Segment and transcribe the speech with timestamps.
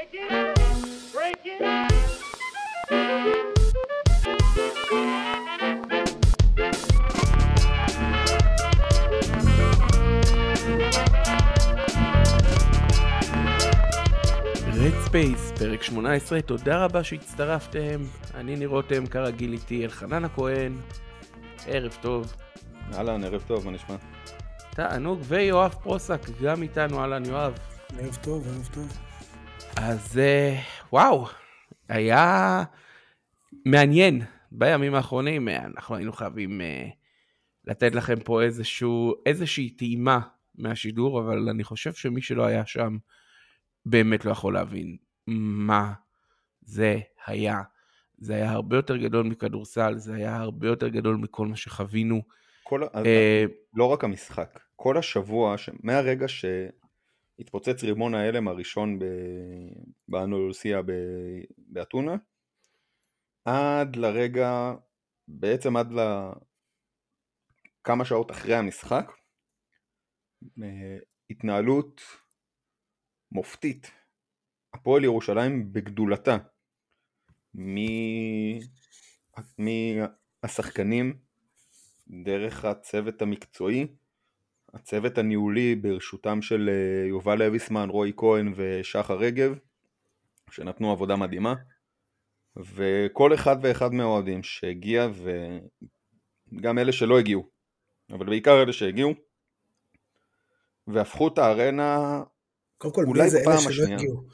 [0.00, 0.16] ספייס,
[15.58, 18.00] פרק 18, תודה רבה שהצטרפתם.
[18.34, 20.76] אני ניר רותם, כרגיל איתי אלחנן הכהן.
[21.66, 22.34] ערב טוב.
[22.94, 23.96] אהלן, ערב טוב, מה נשמע?
[24.70, 27.58] תענוג ויואב פרוסק, גם איתנו, אהלן יואב.
[27.98, 29.09] ערב טוב, ערב טוב.
[29.76, 30.58] אז אה,
[30.92, 31.26] וואו,
[31.88, 32.64] היה
[33.66, 36.90] מעניין בימים האחרונים, אה, אנחנו היינו חייבים uh,
[37.64, 40.20] לתת לכם פה איזשהו, איזושהי טעימה
[40.54, 42.96] מהשידור, אבל אני חושב שמי שלא היה שם
[43.86, 45.92] באמת לא יכול להבין מה
[46.60, 47.62] זה היה.
[48.18, 52.22] זה היה הרבה יותר גדול מכדורסל, זה היה הרבה יותר גדול מכל מה שחווינו.
[52.62, 53.44] כל, אה,
[53.74, 56.28] לא רק המשחק, כל השבוע, מהרגע
[57.40, 58.98] שהתפוצץ רימון ההלם הראשון
[60.08, 60.80] באנולוסיה
[61.58, 62.16] באתונה,
[63.44, 64.72] עד לרגע,
[65.28, 65.92] בעצם עד
[67.82, 69.12] לכמה שעות אחרי המשחק,
[70.62, 70.98] אה,
[71.30, 72.00] התנהלות
[73.32, 73.90] מופתית.
[74.74, 76.36] הפועל ירושלים בגדולתה.
[80.42, 81.18] מהשחקנים,
[82.08, 83.86] דרך הצוות המקצועי,
[84.74, 89.58] הצוות הניהולי ברשותם של אה, יובל לויסמן, רועי כהן ושחר רגב,
[90.50, 91.54] שנתנו עבודה מדהימה,
[92.56, 95.08] וכל אחד ואחד מהאוהדים שהגיע,
[96.52, 97.48] וגם אלה שלא הגיעו,
[98.10, 99.14] אבל בעיקר אלה שהגיעו,
[100.86, 102.22] והפכו את הארנה
[102.80, 104.24] קודם כל, אולי זה אלה שלא הגיעו.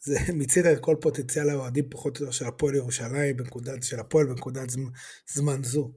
[0.00, 4.26] זה מיצית את כל פוטנציאל האוהדים פחות או יותר של הפועל ירושלים, בנקודת, של הפועל
[4.26, 4.90] בנקודת זמן,
[5.26, 5.92] זמן זו.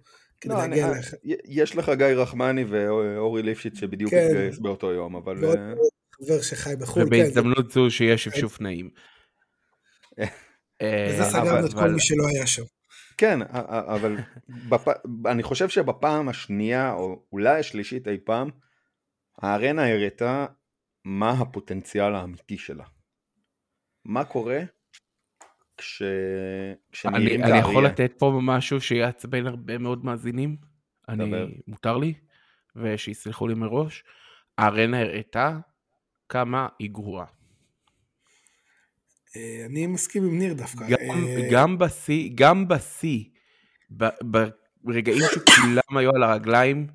[0.46, 1.14] לא, אני, לך.
[1.46, 4.28] יש לך גיא רחמני ואורי ליפשיץ שבדיוק כן.
[4.28, 5.46] התגייס באותו יום, אבל...
[5.46, 5.74] אה,
[6.12, 7.08] חבר שחי בחו"ל, כן.
[7.08, 8.90] ובהזדמנות זו שיש שפשוף נעים.
[10.84, 12.64] וזה אה, סגרנו את כל מי שלא היה שם.
[13.18, 14.18] כן, אבל
[14.70, 14.88] בפ...
[15.26, 18.50] אני חושב שבפעם השנייה, או אולי השלישית אי פעם,
[19.38, 20.46] הארנה הראתה
[21.06, 22.84] מה הפוטנציאל האמיתי שלה.
[24.06, 24.60] מה קורה
[25.78, 26.02] כש...
[26.92, 30.58] כשנראים אני, אני יכול לתת פה משהו שיעצבן הרבה מאוד מאזינים?
[31.10, 31.32] אני,
[31.68, 32.14] מותר לי?
[32.76, 34.04] ושיסלחו לי מראש.
[34.58, 35.60] הארנה הראתה
[36.30, 37.26] כמה היא גרועה.
[39.36, 40.86] אה, אני מסכים עם ניר דווקא.
[41.52, 43.24] גם אה, בשיא, גם בשיא,
[44.84, 46.88] ברגעים שכולם היו על הרגליים,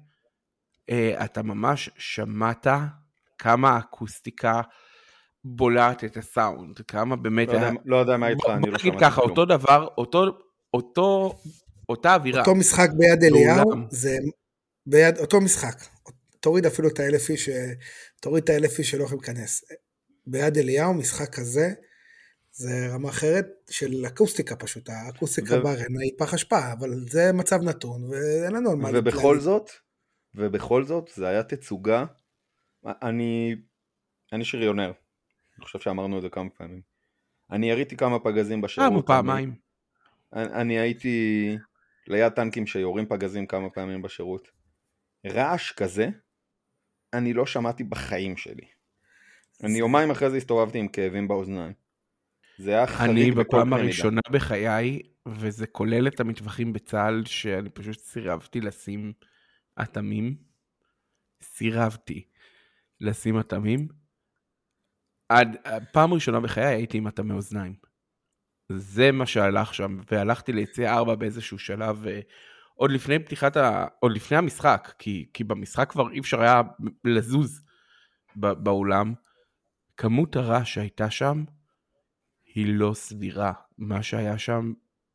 [0.91, 2.66] אה, אתה ממש שמעת
[3.38, 4.60] כמה האקוסטיקה
[5.47, 7.49] בולעת את הסאונד, כמה באמת...
[7.49, 7.67] לא, היה...
[7.67, 10.25] יודע, לא יודע מה איתך, אני לא שמעתי ככה, אותו דבר, אותו,
[10.75, 11.39] אותו,
[11.89, 12.41] אותה אווירה.
[12.41, 14.19] אותו משחק ביד אליהו, זה
[14.87, 15.85] ביד, אותו משחק.
[16.41, 17.49] תוריד אפילו את האלף איש,
[18.21, 19.65] תוריד את האלף איש שלא יכולים להיכנס.
[20.27, 21.73] ביד אליהו, משחק כזה,
[22.53, 25.62] זה רמה אחרת של אקוסטיקה פשוט, האקוסטיקה ו...
[25.62, 28.91] בארנה היא פח אשפה, אבל זה מצב נתון, ואין לנו על מה...
[28.95, 29.71] ובכל זאת,
[30.35, 32.05] ובכל זאת, זה היה תצוגה
[32.87, 33.55] אני,
[34.33, 34.93] אני שריונר,
[35.59, 36.81] אני חושב שאמרנו את זה כמה פעמים.
[37.50, 38.91] אני יריתי כמה פגזים בשירות.
[38.91, 39.55] כמה פעמיים.
[40.33, 41.56] אני, אני הייתי
[42.06, 44.49] ליד טנקים שיורים פגזים כמה פעמים בשירות.
[45.27, 46.09] רעש כזה,
[47.12, 48.67] אני לא שמעתי בחיים שלי.
[49.62, 51.73] אני יומיים אחרי זה הסתובבתי עם כאבים באוזניים.
[52.59, 54.38] זה היה חריג אני בפעם הראשונה מידה.
[54.38, 59.12] בחיי, וזה כולל את המטווחים בצה"ל, שאני פשוט סירבתי לשים
[59.83, 60.37] אטמים.
[61.43, 62.25] סירבתי.
[63.00, 63.88] לשים אטמים.
[65.28, 65.56] עד
[65.92, 67.75] פעם ראשונה בחיי הייתי עם אטמי אוזניים.
[68.69, 72.20] זה מה שהלך שם, והלכתי ליציאה ארבע באיזשהו שלב, אה,
[72.75, 73.87] עוד לפני פתיחת ה...
[74.00, 76.62] עוד לפני המשחק, כי, כי במשחק כבר אי אפשר היה
[77.04, 77.64] לזוז
[78.37, 79.14] באולם.
[79.97, 81.44] כמות הרעש שהייתה שם
[82.54, 83.53] היא לא סבירה.
[83.78, 84.72] מה שהיה שם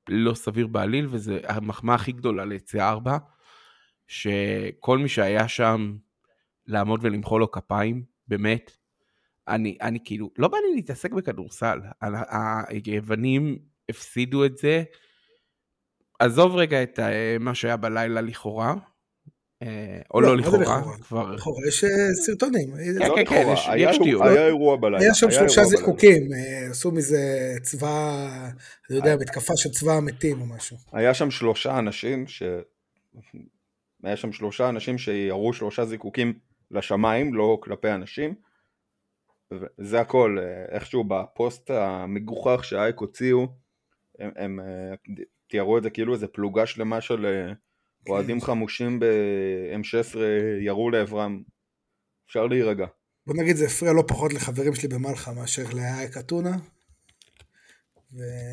[0.10, 3.18] לא סביר בעליל, וזו המחמאה הכי גדולה ליציאה ארבע,
[4.08, 5.98] שכל מי שהיה שם
[6.68, 8.81] לעמוד ולמחוא לו כפיים, באמת.
[9.52, 11.80] אני, אני כאילו, לא בא לי להתעסק בכדורסל.
[12.86, 13.58] היוונים
[13.90, 14.84] הפסידו את זה.
[16.20, 18.76] עזוב רגע את אה, מה שהיה בלילה לכאורה,
[19.64, 21.32] אה, או לא, לא לכאורה, כבר...
[21.32, 22.70] לכאורה, יש אה, סרטונים.
[23.00, 24.28] כן, כן, כן, יש תיעוד.
[24.28, 25.00] היה אירוע בלילה.
[25.00, 26.30] היה שם שלושה זיקוקים,
[26.70, 28.28] עשו מזה צבא,
[28.90, 30.78] אני יודע, מתקפה של צבא המתים או משהו.
[30.94, 32.44] היה שם שלושה אנשים ש...
[34.04, 36.34] היה שם שלושה אנשים שירו שלושה זיקוקים
[36.72, 38.34] לשמיים, לא כלפי אנשים.
[39.78, 40.38] זה הכל,
[40.72, 43.48] איכשהו בפוסט המגוחך שהאייק הוציאו,
[44.20, 44.60] הם, הם
[45.50, 47.54] תיארו את זה כאילו איזה פלוגה שלמה של אה,
[48.10, 48.46] אוהדים כן.
[48.46, 50.18] חמושים ב-M16
[50.62, 51.42] ירו לעברם.
[52.28, 52.86] אפשר להירגע.
[53.28, 56.58] בוא נגיד זה הפריע לא פחות לחברים שלי במלחה מאשר לאייק אתונה.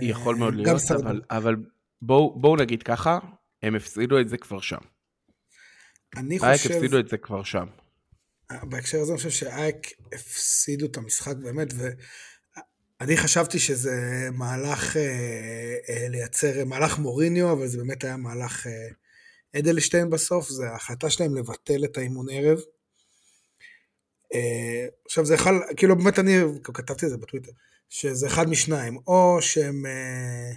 [0.03, 1.57] יכול מאוד להיות, אבל, אבל
[2.03, 3.19] בואו בוא נגיד ככה,
[3.63, 4.79] הם הפסידו את זה כבר שם.
[6.17, 6.51] אני חושב...
[6.51, 7.67] אייק הפסידו את זה כבר שם.
[8.53, 11.69] בהקשר הזה אני חושב שאייק הפסידו את המשחק באמת,
[13.01, 18.89] ואני חשבתי שזה מהלך אה, אה, לייצר, מהלך מוריניו, אבל זה באמת היה מהלך אה,
[19.59, 22.59] אדלשטיין בסוף, זה ההחלטה שלהם לבטל את האימון ערב.
[24.35, 27.51] אה, עכשיו זה יכול, כאילו באמת אני כתבתי את זה בטוויטר,
[27.89, 30.53] שזה אחד משניים, או שהם, אה,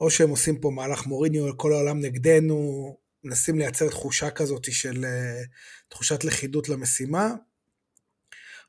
[0.00, 5.42] או שהם עושים פה מהלך מוריניו, כל העולם נגדנו, מנסים לייצר תחושה כזאת של אה,
[5.88, 7.34] תחושת לכידות למשימה,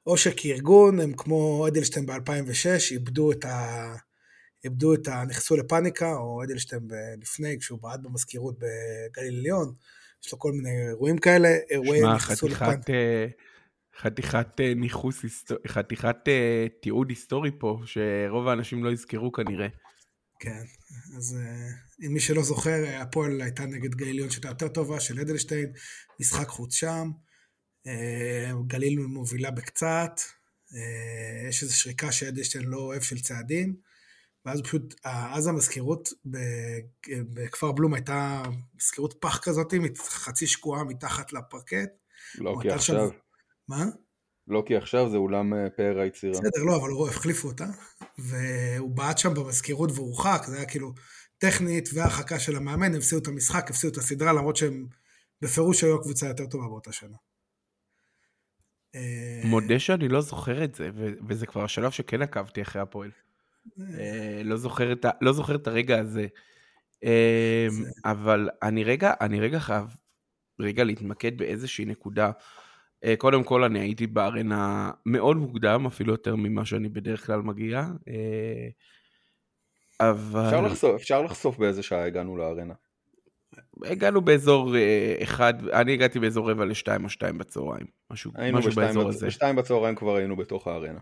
[0.05, 3.95] או שכארגון הם כמו אדלשטיין ב-2006, איבדו את ה...
[4.63, 5.23] איבדו את ה...
[5.27, 6.87] נכנסו לפאניקה, או אדלשטיין
[7.21, 9.73] לפני, כשהוא בעט במזכירות בגליל עליון,
[10.25, 12.93] יש לו כל מיני אירועים כאלה, אירועים נכנסו לפאניקה.
[13.97, 15.23] חתיכת אה, ניכוס,
[15.67, 19.67] חתיכת אה, תיעוד היסטורי פה, שרוב האנשים לא יזכרו כנראה.
[20.39, 20.63] כן,
[21.17, 25.73] אז uh, אם מי שלא זוכר, הפועל הייתה נגד גליליון שהייתה יותר טובה, של אדלשטיין,
[26.19, 27.11] משחק חוץ שם,
[27.87, 30.19] uh, גליל מובילה בקצת,
[30.71, 33.75] uh, יש איזו שריקה שאדלשטיין לא אוהב של צעדים,
[34.45, 36.09] ואז פשוט, אז המזכירות
[37.33, 38.43] בכפר בלום הייתה
[38.75, 41.89] מזכירות פח כזאת, חצי שקועה מתחת לפרקט.
[42.37, 43.09] לא, כי עכשיו...
[43.09, 43.17] שם...
[43.67, 43.85] מה?
[44.47, 46.31] לא כי עכשיו זה אולם אה, פאר היצירה.
[46.31, 47.65] בסדר, לא, אבל הוא החליפו אותה,
[48.17, 50.93] והוא בעט שם במזכירות והורחק, זה היה כאילו
[51.37, 54.87] טכנית והרחקה של המאמן, הם הפסידו את המשחק, הפסידו את הסדרה, למרות שהם
[55.41, 57.17] בפירוש היו הקבוצה יותר טובה באותה שנה.
[58.95, 60.89] אה, מודה שאני לא זוכר את זה,
[61.27, 63.11] וזה כבר השלב שכן עקבתי אחרי הפועל.
[63.79, 64.41] אה.
[64.43, 66.27] לא זוכר את, לא זוכר את הרגע הזה.
[68.05, 69.85] אבל אני רגע, אני רגע חייב
[70.59, 72.31] רגע להתמקד באיזושהי נקודה.
[73.03, 77.79] אה, קודם כל אני הייתי בארנה מאוד מוקדם, אפילו יותר ממה שאני בדרך כלל מגיע.
[78.07, 78.67] אה,
[79.99, 80.45] אבל...
[80.45, 82.73] אפשר לחשוף, אפשר לחשוף באיזה שעה הגענו לארנה.
[83.83, 89.09] הגענו באזור אה, אחד, אני הגעתי באזור רבע לשתיים או שתיים בצהריים, משהו, משהו באזור.
[89.09, 89.27] הזה.
[89.27, 90.99] בשתיים בצהריים כבר היינו בתוך הארנה.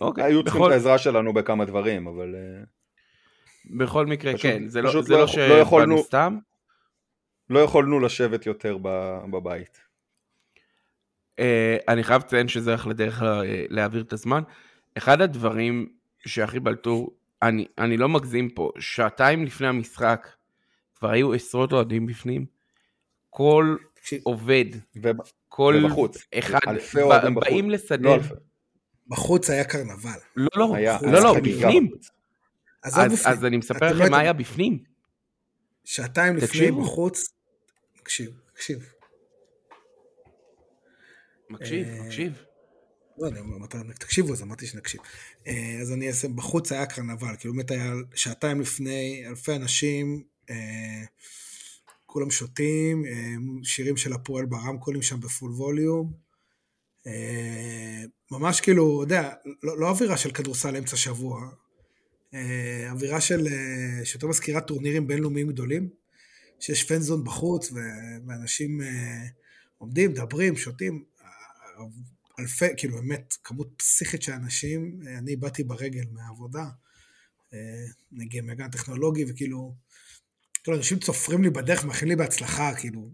[0.00, 0.68] אוקיי, היו צריכים בכל...
[0.68, 2.34] את העזרה שלנו בכמה דברים, אבל...
[3.70, 6.38] בכל מקרה, פשוט, כן, זה לא, זה לא, לא שבאנו לא סתם.
[7.50, 8.78] לא יכולנו לשבת יותר
[9.30, 9.85] בבית.
[11.36, 11.38] Uh,
[11.88, 14.42] אני חייב לציין שזה אחלה דרך לה, להעביר את הזמן.
[14.98, 15.88] אחד הדברים
[16.26, 17.10] שהכי בלטו,
[17.42, 20.28] אני, אני לא מגזים פה, שעתיים לפני המשחק
[20.94, 22.46] כבר היו עשרות אוהדים בפנים.
[23.30, 23.76] כל
[24.22, 24.64] עובד,
[25.02, 25.10] ו...
[25.48, 26.58] כל ובחוץ, אחד,
[26.94, 28.16] ב, באים לסדר.
[28.16, 28.22] לא
[29.08, 30.18] בחוץ היה קרנבל.
[30.36, 31.90] לא, לא, היה, לא, לא, בפנים.
[32.82, 34.78] אז, אז, אז אני מספר לכם מה היה בפנים.
[35.84, 37.28] שעתיים לפני בחוץ,
[37.96, 38.92] תקשיב, תקשיב.
[41.50, 42.32] מקשיב, אה, מקשיב.
[43.18, 43.66] לא, אני אומר,
[43.98, 45.00] תקשיבו, אז אמרתי שנקשיב.
[45.46, 51.04] אה, אז אני אעשה, בחוץ היה קרנבל, כאילו באמת היה שעתיים לפני, אלפי אנשים, אה,
[52.06, 53.04] כולם שותים,
[53.62, 56.12] שירים של הפועל ברמקולים שם בפול ווליום.
[58.30, 61.48] ממש כאילו, אתה יודע, לא, לא אווירה של כדורסל אמצע שבוע,
[62.90, 63.46] אווירה של,
[64.04, 65.88] שיותר מזכירה טורנירים בינלאומיים גדולים,
[66.60, 67.72] שיש פנזון בחוץ,
[68.26, 68.80] ואנשים
[69.78, 71.04] עומדים, מדברים, שותים,
[72.40, 76.64] אלפי, כאילו באמת, כמות פסיכית של אנשים, אני באתי ברגל מהעבודה,
[78.12, 79.74] נגיד מהגן הטכנולוגי, וכאילו,
[80.64, 83.10] כאילו אנשים צופרים לי בדרך, מאחלים לי בהצלחה, כאילו,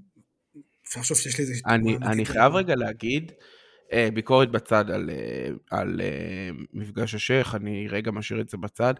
[0.86, 1.54] אפשר לחשוב שיש לי איזה...
[1.66, 3.32] אני, אני חייב רגע להגיד,
[3.92, 8.94] אה, ביקורת בצד על, אה, על אה, מפגש השייח, אני רגע משאיר את זה בצד.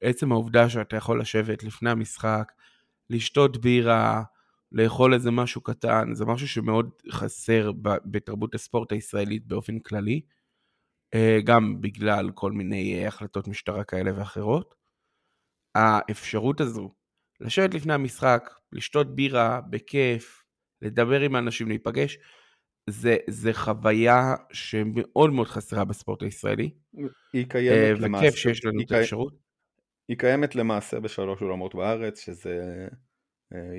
[0.00, 2.52] עצם העובדה שאתה יכול לשבת לפני המשחק,
[3.10, 4.22] לשתות בירה,
[4.72, 7.72] לאכול איזה משהו קטן, זה משהו שמאוד חסר
[8.04, 10.20] בתרבות הספורט הישראלית באופן כללי,
[11.14, 14.74] אה, גם בגלל כל מיני אה, החלטות משטרה כאלה ואחרות.
[15.74, 16.94] האפשרות הזו,
[17.40, 20.44] לשבת לפני המשחק, לשתות בירה בכיף,
[20.82, 22.18] לדבר עם האנשים, להיפגש,
[22.90, 26.70] זה, זה חוויה שמאוד מאוד חסרה בספורט הישראלי.
[27.32, 28.26] היא קיימת אה, למעשה.
[28.26, 29.34] וכיף שיש לנו את האפשרות.
[30.08, 32.86] היא קיימת למעשה בשלוש עולמות בארץ, שזה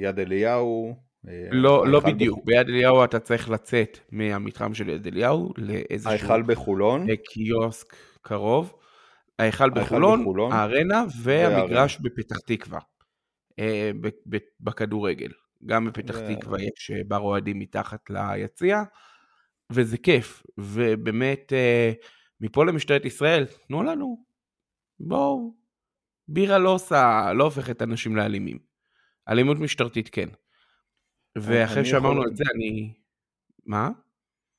[0.02, 0.96] יד אליהו.
[1.28, 6.12] אה, לא, לא בדיוק, ביד אליהו אתה צריך לצאת מהמתחם של יד אליהו לאיזשהו...
[6.12, 7.10] ההיכל בחולון.
[7.10, 8.74] אה, קיוסק קרוב.
[9.40, 12.80] ההיכל בחולון, בחולון, הארנה והמגרש בפתח תקווה,
[14.60, 15.32] בכדורגל.
[15.66, 16.36] גם בפתח ו...
[16.36, 18.84] תקווה יש בר אוהדים מתחת ליציע,
[19.72, 20.44] וזה כיף.
[20.58, 21.54] ובאמת,
[22.42, 24.24] מפה למשטרת ישראל, תנו לנו,
[25.00, 25.56] בואו.
[26.28, 28.75] בירה לא עושה, לא הופכת אנשים לאלימים.
[29.30, 30.30] אלימות משטרתית כן.
[31.36, 32.28] ואחרי שאמרנו יכול...
[32.32, 32.94] את זה, אני...
[33.66, 33.90] מה?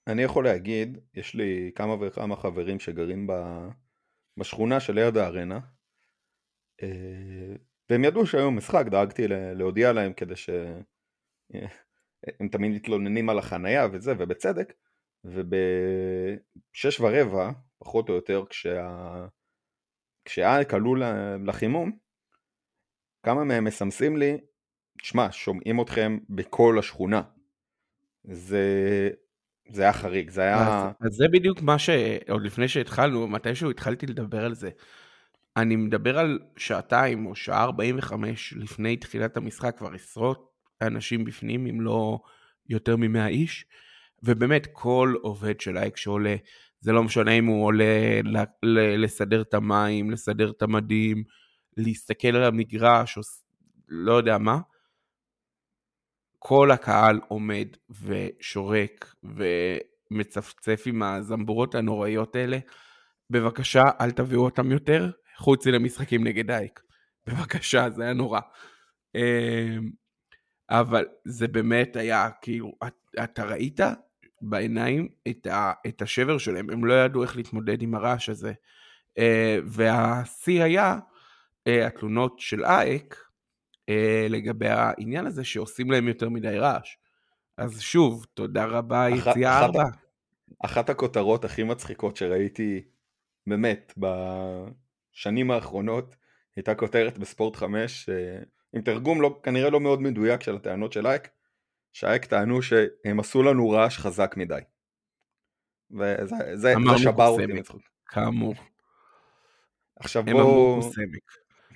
[0.06, 3.32] אני יכול להגיד, יש לי כמה וכמה חברים שגרים ב...
[4.36, 5.60] בשכונה שליד הארנה,
[7.90, 10.50] והם ידעו שהיום משחק, דאגתי להודיע להם כדי ש...
[12.40, 14.72] הם תמיד מתלוננים על החנייה וזה, ובצדק,
[15.24, 19.26] ובשש ורבע, פחות או יותר, כשה...
[20.24, 20.94] כשהאייק עלו
[21.46, 21.98] לחימום,
[23.22, 24.38] כמה מהם מסמסים לי,
[25.02, 27.22] שמע, שומעים אתכם בכל השכונה.
[28.24, 29.10] זה,
[29.68, 30.56] זה היה חריג, זה היה...
[30.56, 31.90] אז, אז זה בדיוק מה ש...
[32.28, 34.70] עוד לפני שהתחלנו, מתישהו התחלתי לדבר על זה.
[35.56, 40.50] אני מדבר על שעתיים או שעה 45 לפני תחילת המשחק, כבר עשרות
[40.82, 42.18] אנשים בפנים, אם לא
[42.68, 43.64] יותר מ-100 איש,
[44.22, 46.36] ובאמת כל עובד של אייק שעולה,
[46.80, 48.20] זה לא משנה אם הוא עולה
[48.98, 51.24] לסדר את המים, לסדר את המדים,
[51.76, 53.22] להסתכל על המגרש, או
[53.88, 54.58] לא יודע מה,
[56.38, 57.68] כל הקהל עומד
[58.02, 62.58] ושורק ומצפצף עם הזמבורות הנוראיות האלה.
[63.30, 66.80] בבקשה, אל תביאו אותם יותר, חוצי למשחקים נגד אייק.
[67.26, 68.40] בבקשה, זה היה נורא.
[69.14, 69.90] אמ,
[70.70, 72.72] אבל זה באמת היה, כאילו,
[73.24, 73.80] אתה ראית
[74.42, 78.52] בעיניים את, ה, את השבר שלהם, הם לא ידעו איך להתמודד עם הרעש הזה.
[79.18, 80.98] אה, והשיא היה
[81.66, 83.25] אה, התלונות של אייק
[84.28, 86.96] לגבי העניין הזה שעושים להם יותר מדי רעש.
[87.56, 89.84] אז שוב, תודה רבה, יציאה ארבע.
[90.64, 92.82] אחת הכותרות הכי מצחיקות שראיתי,
[93.46, 96.16] באמת, בשנים האחרונות,
[96.56, 98.08] הייתה כותרת בספורט 5,
[98.72, 101.28] עם תרגום לא, כנראה לא מאוד מדויק של הטענות של אייק,
[101.92, 104.60] שאייק טענו שהם עשו לנו רעש חזק מדי.
[105.90, 107.82] וזה זה, זה שבר אותי מצחוק.
[108.06, 108.54] כאמור.
[109.96, 110.80] עכשיו בואו...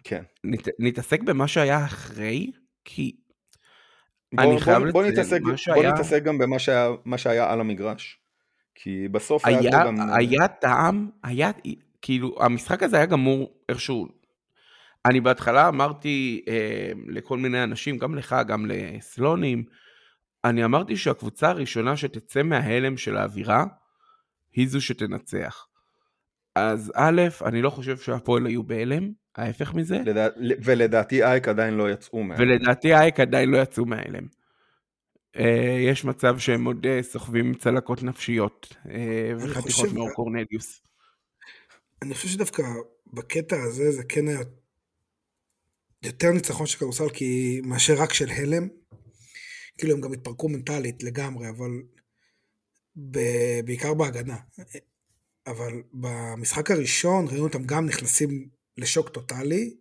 [0.04, 0.22] כן.
[0.44, 2.50] נת, נתעסק במה שהיה אחרי,
[2.84, 3.16] כי...
[4.34, 5.76] בוא, אני חייב בוא, בוא נתעסק, שהיה...
[5.76, 8.18] בוא נתעסק גם במה שהיה, שהיה על המגרש.
[8.74, 9.96] כי בסוף היה, היה גם...
[10.12, 11.50] היה טעם, היה,
[12.02, 14.08] כאילו, המשחק הזה היה גמור איכשהו.
[15.06, 19.64] אני בהתחלה אמרתי אה, לכל מיני אנשים, גם לך, גם לסלונים,
[20.44, 23.64] אני אמרתי שהקבוצה הראשונה שתצא מההלם של האווירה,
[24.52, 25.66] היא זו שתנצח.
[26.54, 29.98] אז א', אני לא חושב שהפועל היו בהלם, ההפך מזה.
[30.04, 30.28] לדע...
[30.64, 32.42] ולדעתי אייק עדיין לא יצאו מההלם.
[32.42, 34.26] ולדעתי אייק עדיין לא יצאו מההלם.
[35.36, 40.82] אה, יש מצב שהם עוד אה, סוחבים צלקות נפשיות אה, וחתיכות מאור קורנליוס.
[42.02, 42.62] אני חושב שדווקא
[43.06, 44.40] בקטע הזה זה כן היה
[46.02, 48.68] יותר ניצחון של כדורסל כי מאשר רק של הלם.
[49.78, 51.70] כאילו הם גם התפרקו מנטלית לגמרי, אבל
[53.64, 54.36] בעיקר בהגנה.
[55.46, 58.48] אבל במשחק הראשון ראינו אותם גם נכנסים
[58.80, 59.76] לשוק טוטאלי.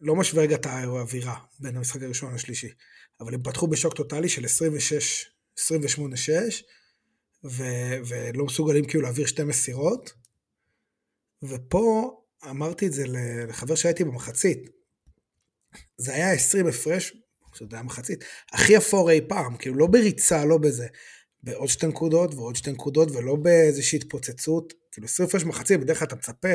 [0.00, 2.68] לא משווה רגע את האווירה בין המשחק הראשון לשלישי,
[3.20, 6.62] אבל הם פתחו בשוק טוטאלי של 26, 28-6,
[7.44, 10.12] ו- ולא מסוגלים כאילו להעביר שתי מסירות.
[11.42, 13.04] ופה אמרתי את זה
[13.48, 14.58] לחבר שהייתי במחצית.
[15.96, 17.16] זה היה 20 הפרש,
[17.70, 20.86] זה היה מחצית, הכי אפור אי פעם, כאילו לא בריצה, לא בזה.
[21.42, 26.08] בעוד שתי נקודות ועוד שתי נקודות ולא באיזושהי התפוצצות, כאילו 20 הפרש מחצית, בדרך כלל
[26.08, 26.48] אתה מצפה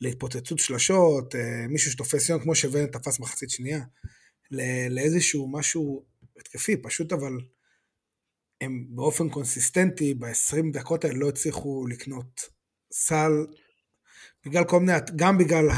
[0.00, 3.80] להתפוצצות שלשות, אה, מישהו שתופס יום כמו שוון תפס מחצית שנייה,
[4.90, 6.04] לאיזשהו משהו
[6.36, 7.32] התקפי, פשוט אבל
[8.60, 12.40] הם באופן קונסיסטנטי ב-20 דקות האלה לא הצליחו לקנות
[12.92, 13.32] סל,
[14.46, 15.68] בגלל כל מיני, גם בגלל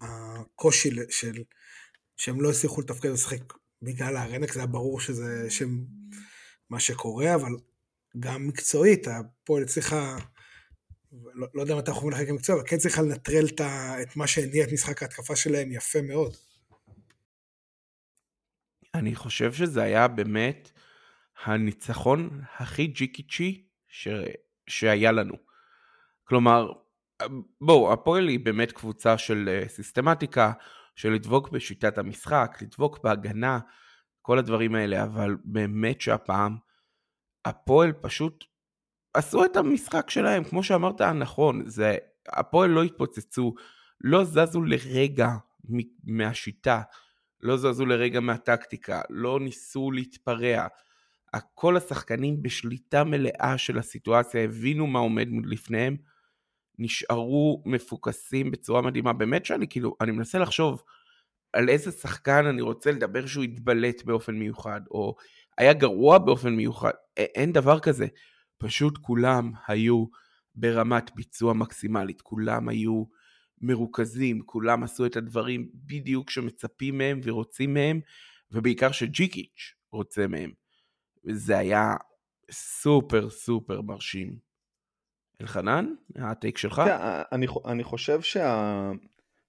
[0.00, 1.42] הקושי של,
[2.16, 3.52] שהם לא הצליחו לתפקד ולשחק
[3.82, 5.84] בגלל הארנק, זה היה ברור שזה שהם,
[6.70, 7.52] מה שקורה, אבל
[8.20, 10.16] גם מקצועית, הפועל הצליחה
[11.34, 13.46] לא, לא יודע אם אתה יכול לחלק מקצוע, אבל כן צריכה לנטרל
[14.02, 16.36] את, מה שהניע את משחק ההתקפה שלהם יפה מאוד.
[18.94, 20.70] אני חושב שזה היה באמת
[21.44, 24.08] הניצחון הכי ג'יקיצ'י ש...
[24.66, 25.34] שהיה לנו.
[26.24, 26.72] כלומר,
[27.60, 30.52] בואו, הפועל היא באמת קבוצה של אה, סיסטמטיקה,
[30.94, 33.58] של לדבוק בשיטת המשחק, לדבוק בהגנה,
[34.22, 36.56] כל הדברים האלה, אבל באמת שהפעם
[37.44, 38.44] הפועל פשוט
[39.16, 41.96] עשו את המשחק שלהם, כמו שאמרת נכון, זה,
[42.28, 43.54] הפועל לא התפוצצו,
[44.00, 45.28] לא זזו לרגע
[46.04, 46.82] מהשיטה,
[47.40, 50.66] לא זזו לרגע מהטקטיקה, לא ניסו להתפרע.
[51.54, 55.96] כל השחקנים בשליטה מלאה של הסיטואציה, הבינו מה עומד לפניהם,
[56.78, 59.12] נשארו מפוקסים בצורה מדהימה.
[59.12, 60.82] באמת שאני כאילו, אני מנסה לחשוב
[61.52, 65.16] על איזה שחקן אני רוצה לדבר שהוא התבלט באופן מיוחד, או
[65.58, 68.06] היה גרוע באופן מיוחד, אין דבר כזה.
[68.58, 70.06] פשוט כולם היו
[70.54, 73.04] ברמת ביצוע מקסימלית, כולם היו
[73.60, 78.00] מרוכזים, כולם עשו את הדברים בדיוק שמצפים מהם ורוצים מהם,
[78.50, 80.50] ובעיקר שג'יקיץ' רוצה מהם.
[81.24, 81.94] וזה היה
[82.50, 84.38] סופר סופר מרשים.
[85.40, 85.86] אלחנן,
[86.16, 86.82] הטייק שלך?
[86.86, 86.96] כן,
[87.32, 88.90] אני, אני חושב שה...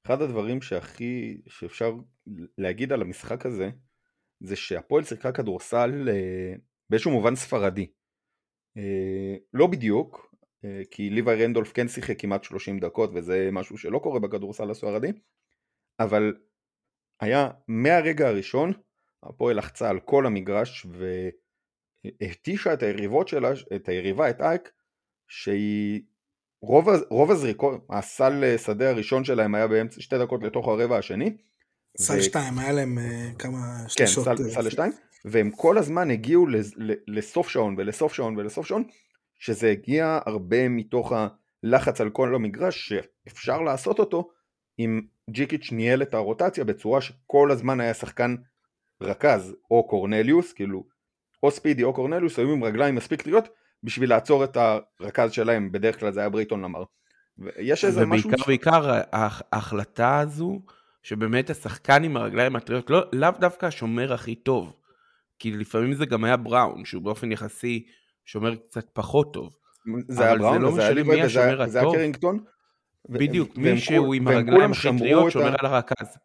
[0.05, 1.93] אחד הדברים שהכי, שאפשר
[2.57, 3.69] להגיד על המשחק הזה,
[4.39, 6.53] זה שהפועל שיחקה כדורסל אה,
[6.89, 7.87] באיזשהו מובן ספרדי.
[8.77, 13.99] אה, לא בדיוק, אה, כי ליוואי רנדולף כן שיחק כמעט 30 דקות וזה משהו שלא
[13.99, 15.11] קורה בכדורסל הספרדי,
[15.99, 16.33] אבל
[17.21, 18.73] היה מהרגע הראשון
[19.23, 20.87] הפועל לחצה על כל המגרש
[22.21, 24.71] והתישה את היריבות שלה, את היריבה, את אייק,
[25.27, 26.01] שהיא
[26.61, 31.37] רוב, רוב הזריקות, הסל שדה הראשון שלהם היה באמצע שתי דקות לתוך הרבע השני.
[31.97, 32.23] סל ו...
[32.23, 33.57] שתיים, היה להם uh, כמה
[33.87, 34.27] שלושות.
[34.27, 34.91] כן, סל, סל שתיים,
[35.27, 36.47] והם כל הזמן הגיעו
[37.07, 38.83] לסוף שעון ולסוף שעון ולסוף שעון,
[39.39, 41.13] שזה הגיע הרבה מתוך
[41.63, 44.29] הלחץ על כל המגרש, שאפשר לעשות אותו
[44.79, 48.35] אם ג'יקיץ' ניהל את הרוטציה בצורה שכל הזמן היה שחקן
[49.01, 50.83] רכז או קורנליוס, כאילו
[51.43, 53.49] או ספידי או קורנליוס היו עם רגליים מספיק טריות
[53.83, 54.57] בשביל לעצור את
[54.99, 56.83] הרכז שלהם, בדרך כלל זה היה ברייטון למר.
[57.59, 58.29] יש איזה משהו...
[58.29, 60.61] ובעיקר, בעיקר ההחלטה הזו,
[61.03, 64.73] שבאמת השחקן עם הרגליים הטריות, לא, לאו דווקא השומר הכי טוב,
[65.39, 67.85] כי לפעמים זה גם היה בראון, שהוא באופן יחסי
[68.25, 69.55] שומר קצת פחות טוב.
[70.07, 72.43] זה היה בראון, לא זה היה ליבי וזה היה קרינגטון.
[73.09, 76.17] בדיוק, מישהו עם הרגליים הכי טריות שומר על הרכז.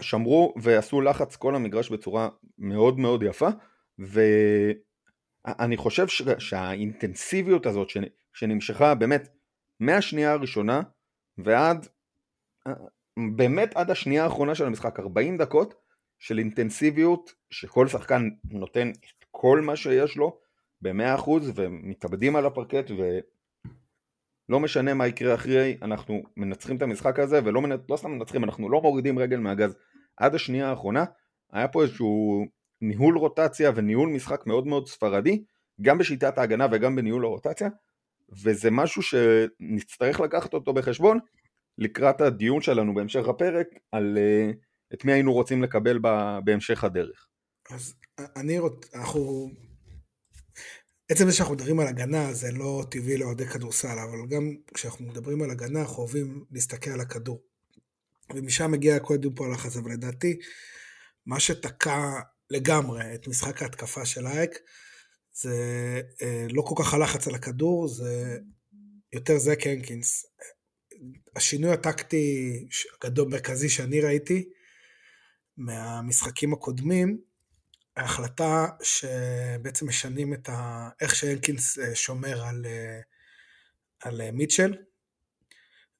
[0.00, 2.28] שמרו ועשו לחץ כל המגרש בצורה
[2.58, 3.48] מאוד מאוד יפה,
[3.98, 6.06] ואני חושב
[6.38, 7.88] שהאינטנסיביות הזאת
[8.32, 9.28] שנמשכה באמת
[9.80, 10.80] מהשנייה הראשונה
[11.38, 11.88] ועד,
[13.36, 15.74] באמת עד השנייה האחרונה של המשחק, 40 דקות
[16.18, 20.38] של אינטנסיביות שכל שחקן נותן את כל מה שיש לו
[20.82, 27.62] ב-100% ומתאבדים על הפרקט ולא משנה מה יקרה אחרי, אנחנו מנצחים את המשחק הזה ולא
[27.62, 27.76] מנ...
[27.88, 29.76] לא סתם מנצחים, אנחנו לא מורידים רגל מהגז.
[30.16, 31.04] עד השנייה האחרונה,
[31.52, 32.44] היה פה איזשהו
[32.80, 35.44] ניהול רוטציה וניהול משחק מאוד מאוד ספרדי,
[35.82, 37.68] גם בשיטת ההגנה וגם בניהול הרוטציה,
[38.44, 41.18] וזה משהו שנצטרך לקחת אותו בחשבון
[41.78, 45.98] לקראת הדיון שלנו בהמשך הפרק על uh, את מי היינו רוצים לקבל
[46.44, 47.28] בהמשך הדרך.
[47.70, 47.94] אז
[48.36, 49.50] אני רוצה, אנחנו
[51.08, 55.42] עצם זה שאנחנו מדברים על הגנה זה לא טבעי לאוהדי כדורסל, אבל גם כשאנחנו מדברים
[55.42, 57.42] על הגנה אנחנו אוהבים להסתכל על הכדור.
[58.34, 60.38] ומשם מגיע קודם פה הלחץ, אבל לדעתי
[61.26, 64.50] מה שתקע לגמרי את משחק ההתקפה של אייק
[65.32, 68.38] זה אה, לא כל כך הלחץ על הכדור, זה
[69.12, 70.26] יותר זק הנקינס.
[71.36, 72.52] השינוי הטקטי
[73.02, 74.48] הגדול מרכזי שאני ראיתי
[75.58, 77.18] מהמשחקים הקודמים
[77.96, 80.88] ההחלטה שבעצם משנים את ה...
[81.00, 83.00] איך שהנקינס אה, שומר על, אה,
[84.00, 84.74] על אה, מיטשל,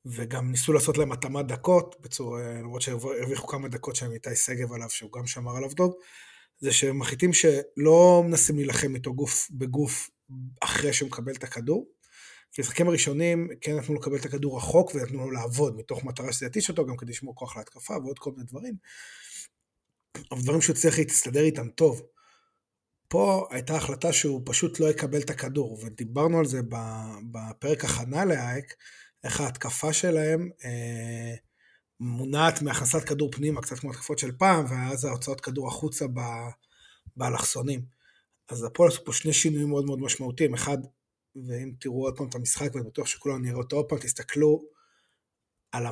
[0.07, 4.91] וגם ניסו לעשות להם התאמת דקות, בצורה, למרות שהרוויחו כמה דקות שם איתי שגב עליו,
[4.91, 5.95] שהוא גם שמר עליו טוב,
[6.59, 10.11] זה שהם מחליטים שלא מנסים להילחם איתו גוף בגוף
[10.61, 11.87] אחרי שהוא מקבל את הכדור.
[12.53, 16.33] כי המשחקים הראשונים כן נתנו לו לקבל את הכדור רחוק ונתנו לו לעבוד מתוך מטרה
[16.33, 18.75] שזה יתיש אותו גם כדי לשמור כוח להתקפה ועוד כל מיני דברים.
[20.31, 22.03] אבל דברים שהוא צריך להסתדר איתם טוב.
[23.09, 26.61] פה הייתה החלטה שהוא פשוט לא יקבל את הכדור, ודיברנו על זה
[27.33, 28.75] בפרק הכנה לאייק,
[29.25, 31.35] איך ההתקפה שלהם אה,
[32.01, 36.05] מונעת מהכנסת כדור פנימה, קצת כמו התקפות של פעם, ואז ההוצאות כדור החוצה
[37.17, 37.83] באלכסונים.
[38.49, 40.55] אז הפועל עשו פה שני שינויים מאוד מאוד משמעותיים.
[40.55, 40.79] אחד,
[41.49, 44.65] ואם תראו עוד פעם את המשחק, ואני בטוח שכולם נראה אותו עוד פעם, תסתכלו
[45.73, 45.87] על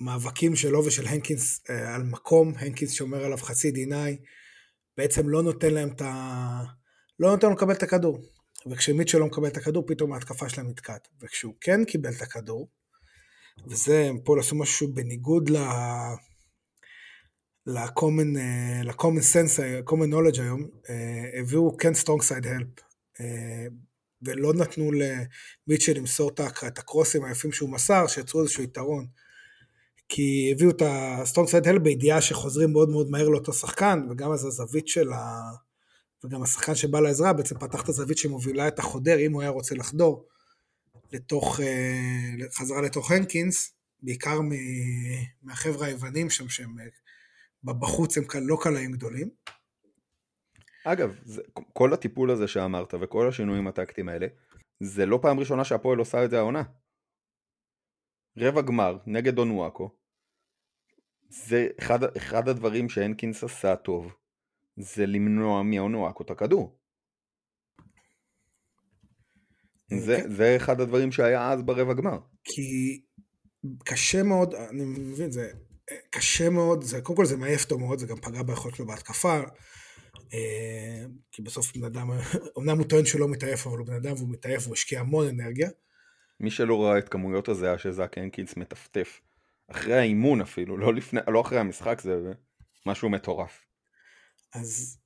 [0.00, 4.18] המאבקים שלו ושל הנקינס אה, על מקום, הנקינס שומר עליו חצי דיניי,
[4.96, 6.62] בעצם לא נותן להם את ה...
[7.20, 8.18] לא נותן לו לקבל את הכדור.
[8.70, 11.08] וכשמיטשל לא מקבל את הכדור, פתאום ההתקפה שלהם נתקעת.
[11.22, 12.68] וכשהוא כן קיבל את הכדור,
[13.66, 15.56] וזה, הם פה עשו משהו בניגוד ל...
[17.66, 22.82] ל-common, אה, ל-common sense, common knowledge היום, אה, הביאו כן strong side help,
[24.22, 26.30] ולא נתנו למיטשל למסור
[26.66, 29.06] את הקרוסים היפים שהוא מסר, שיצרו איזשהו יתרון.
[30.12, 34.32] כי הביאו את ה strong side help בידיעה שחוזרים מאוד מאוד מהר לאותו שחקן, וגם
[34.32, 35.40] אז הזווית של ה...
[36.24, 39.74] וגם השחקן שבא לעזרה בעצם פתח את הזווית שמובילה את החודר, אם הוא היה רוצה
[39.74, 40.28] לחדור
[41.12, 44.40] לתוך, אה, חזרה לתוך הנקינס, בעיקר
[45.42, 49.30] מהחבר'ה היוונים שם, שהם אה, בחוץ הם לא קלעים גדולים.
[50.84, 51.42] אגב, זה,
[51.72, 54.26] כל הטיפול הזה שאמרת וכל השינויים הטקטיים האלה,
[54.80, 56.62] זה לא פעם ראשונה שהפועל עושה את זה העונה.
[58.36, 59.99] רבע גמר נגד אונואקו,
[61.30, 64.12] זה אחד, אחד הדברים שהנקינס עשה טוב,
[64.76, 66.76] זה למנוע מאונואקו את הכדור.
[69.90, 70.32] זה, כן.
[70.32, 72.18] זה אחד הדברים שהיה אז ברבע גמר.
[72.44, 73.00] כי
[73.84, 75.50] קשה מאוד, אני מבין, זה
[76.10, 79.40] קשה מאוד, זה, קודם כל זה מעייף אותו מאוד, זה גם פגע ביכולת שלו בהתקפה,
[80.34, 82.10] אה, כי בסוף בן אדם,
[82.58, 85.28] אמנם הוא טוען שהוא לא מתעייף, אבל הוא בן אדם והוא מתעייף והוא השקיע המון
[85.28, 85.70] אנרגיה.
[86.40, 89.20] מי שלא ראה את כמויות הזיעה שזאק הנקינס מטפטף
[89.70, 92.32] אחרי האימון אפילו, לא, לפני, לא אחרי המשחק, זה
[92.86, 93.64] משהו מטורף.
[94.54, 94.98] אז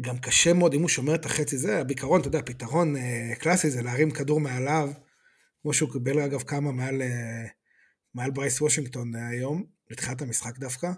[0.00, 3.70] גם קשה מאוד, אם הוא שומר את החצי זה, בעיקרון, אתה יודע, פתרון אה, קלאסי
[3.70, 4.90] זה להרים כדור מעליו,
[5.62, 7.46] כמו שהוא קיבל אגב כמה מעל, אה,
[8.14, 10.92] מעל ברייס וושינגטון אה, היום, לתחילת המשחק דווקא,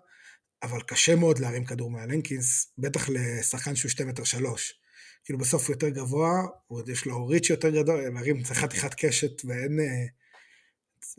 [0.63, 4.81] אבל קשה מאוד להרים כדור מעל הנקינס, בטח לשחקן שהוא 2 מטר 3.
[5.25, 6.43] כאילו בסוף הוא יותר גבוה,
[6.89, 9.79] יש לו ריץ' יותר גדול, להרים צריך חתיכת קשת ואין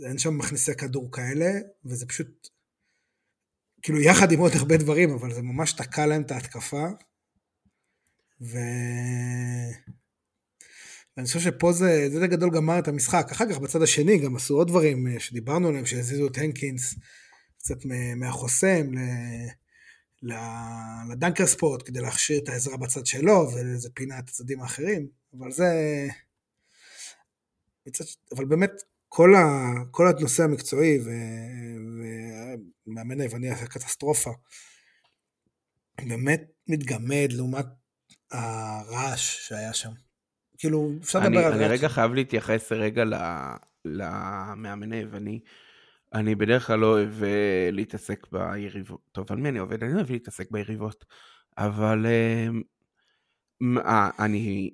[0.05, 1.51] אין שם מכניסי כדור כאלה,
[1.85, 2.49] וזה פשוט,
[3.81, 6.85] כאילו יחד עם עוד הרבה דברים, אבל זה ממש תקע להם את ההתקפה,
[8.41, 8.57] ו...
[11.17, 13.27] ואני חושב שפה זה, זה גדול גמר את המשחק.
[13.31, 16.95] אחר כך בצד השני גם עשו עוד דברים אה, שדיברנו עליהם, שהזיזו את הנקינס
[17.57, 17.77] קצת
[18.15, 18.87] מהחוסם
[21.09, 25.07] לדנקר ספורט כדי להכשיר את העזרה בצד שלו, וזה פינה את הצדדים האחרים,
[25.39, 25.67] אבל זה...
[28.35, 28.71] אבל באמת
[29.17, 29.73] כל, ה...
[29.91, 30.99] כל הנושא המקצועי
[32.87, 34.31] ומאמן היווני היה קטסטרופה,
[36.07, 37.65] באמת מתגמד לעומת
[38.31, 39.89] הרעש שהיה שם.
[40.57, 41.55] כאילו, אפשר לדבר על רעש.
[41.55, 43.03] אני רגע חייב להתייחס רגע
[43.85, 45.39] למאמן היווני.
[46.13, 49.01] אני בדרך כלל לא אוהב אה, להתעסק ביריבות.
[49.11, 49.83] טוב, על מי אני עובד?
[49.83, 51.05] אני לא אוהב להתעסק ביריבות.
[51.57, 52.47] אבל אה,
[53.85, 54.69] אה, אני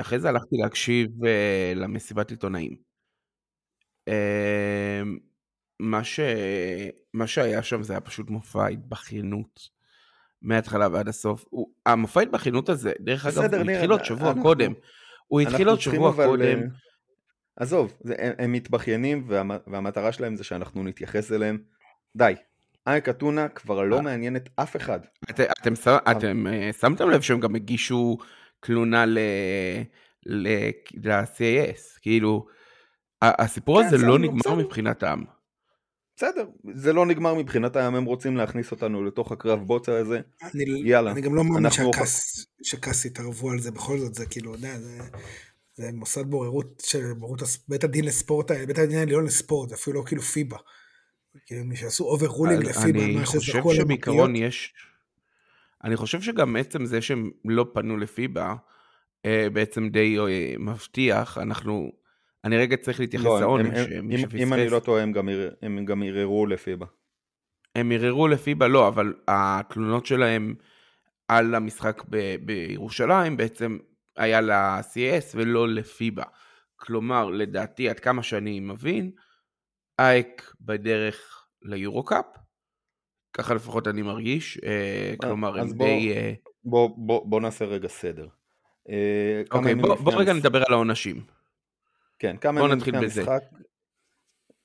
[0.00, 1.10] אחרי זה הלכתי להקשיב
[1.74, 2.85] למסיבת עיתונאים.
[5.80, 6.20] מה, ש...
[7.14, 9.68] מה שהיה שם זה היה פשוט מופע התבכיינות
[10.42, 11.44] מההתחלה ועד הסוף.
[11.50, 11.68] הוא...
[11.86, 14.42] המופע התבכיינות הזה, דרך אגב, הוא התחיל עוד שבוע אנחנו...
[14.42, 14.72] קודם.
[15.26, 16.26] הוא התחיל עוד שבוע אבל...
[16.26, 16.60] קודם.
[17.56, 21.58] עזוב, זה, הם, הם מתבכיינים והמ, והמטרה שלהם זה שאנחנו נתייחס אליהם.
[22.16, 22.34] די,
[22.86, 24.02] אייק אתונה כבר לא אה.
[24.02, 25.00] מעניינת אף אחד.
[25.30, 25.72] את, אתם,
[26.10, 28.18] אתם אה, שמתם לב שהם גם הגישו
[28.60, 29.04] תלונה
[30.26, 32.46] ל-CAS, כאילו,
[33.22, 34.54] הסיפור כן, הזה לא נגמר בסדר.
[34.54, 35.22] מבחינתם.
[36.16, 41.12] בסדר, זה לא נגמר מבחינתם, הם רוצים להכניס אותנו לתוך הקרב בוצה הזה, אני, יאללה.
[41.12, 41.70] אני גם לא מאמין
[42.62, 44.98] שכאס יתערבו על זה, בכל זאת זה כאילו, יודע, זה...
[45.76, 50.22] זה מוסד בוררות של בוררות בית הדין לספורט, בית הדין העליון לספורט, אפילו לא כאילו
[50.22, 50.56] פיב"א.
[51.46, 54.74] כאילו מי שעשו overruling לפיב"א, שזרקו עליהם שבעיקרון יש...
[55.84, 58.54] אני חושב שגם עצם זה שהם לא פנו לפיב"א,
[59.24, 61.92] אה, בעצם די אה, מבטיח, אנחנו...
[62.46, 63.78] אני רגע צריך להתייחס לא, לעונש,
[64.20, 64.40] שפספס.
[64.40, 65.02] אם אני לא טועה,
[65.62, 66.86] הם גם, ערערו לפיב"א.
[67.74, 70.54] הם ערערו לפיבה, לא, אבל התלונות שלהם
[71.28, 73.78] על המשחק ב- בירושלים בעצם
[74.16, 76.24] היה ל-CES ולא לפיבה.
[76.76, 79.10] כלומר, לדעתי, עד כמה שאני מבין,
[79.98, 82.26] אייק בדרך ליורו-קאפ,
[83.32, 86.12] ככה לפחות אני מרגיש, אה, אה, כלומר, הם די...
[86.12, 86.32] אה,
[86.64, 88.28] בוא, בוא, בוא נעשה רגע סדר.
[89.50, 90.32] אוקיי, בוא, בוא רגע.
[90.32, 91.35] נדבר על העונשים.
[92.18, 93.20] כן, כמה ימים לפני בזה.
[93.20, 93.42] המשחק,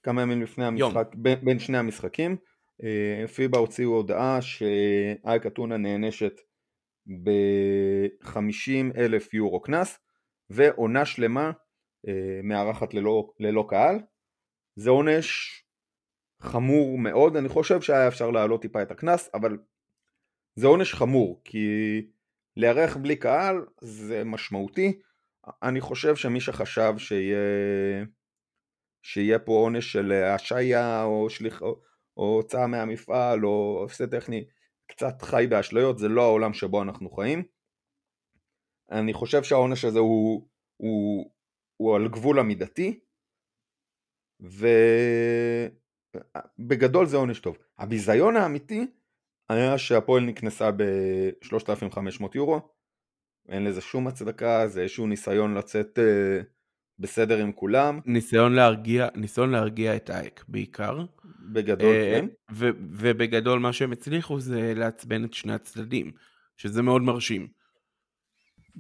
[0.04, 2.38] כמה ימים לפני המשחק, בין, בין שני המשחקים,
[3.36, 6.34] פיבה הוציאו הודעה שאייק אתונה נענשת
[7.24, 10.00] ב-50 אלף יורו קנס
[10.50, 11.52] ועונה שלמה
[12.08, 14.00] אה, מארחת ללא, ללא קהל.
[14.76, 15.62] זה עונש
[16.42, 19.58] חמור מאוד, אני חושב שהיה אפשר להעלות טיפה את הקנס, אבל
[20.56, 21.68] זה עונש חמור, כי
[22.58, 25.00] לארח בלי קהל זה משמעותי.
[25.64, 27.38] אני חושב שמי שחשב שיהיה,
[29.06, 31.28] שיהיה פה עונש של השעיה או,
[31.62, 31.82] או,
[32.18, 34.46] או הוצאה מהמפעל או הפסד טכני,
[34.88, 37.44] קצת חי באשליות, זה לא העולם שבו אנחנו חיים.
[38.92, 41.32] אני חושב שהעונש הזה הוא, הוא,
[41.78, 43.00] הוא על גבול המידתי,
[46.60, 47.58] ובגדול זה עונש טוב.
[47.78, 48.88] הביזיון האמיתי
[49.50, 52.60] היה שהפועל נקנסה ב-3,500 יורו,
[53.50, 56.44] אין לזה שום הצדקה, זה איזשהו ניסיון לצאת uh,
[57.00, 58.00] בסדר עם כולם.
[58.06, 61.06] ניסיון להרגיע, ניסיון להרגיע את אייק בעיקר.
[61.54, 62.26] בגדול, אה, כן.
[62.52, 66.12] ו- ובגדול מה שהם הצליחו זה לעצבן את שני הצדדים,
[66.58, 67.48] שזה מאוד מרשים.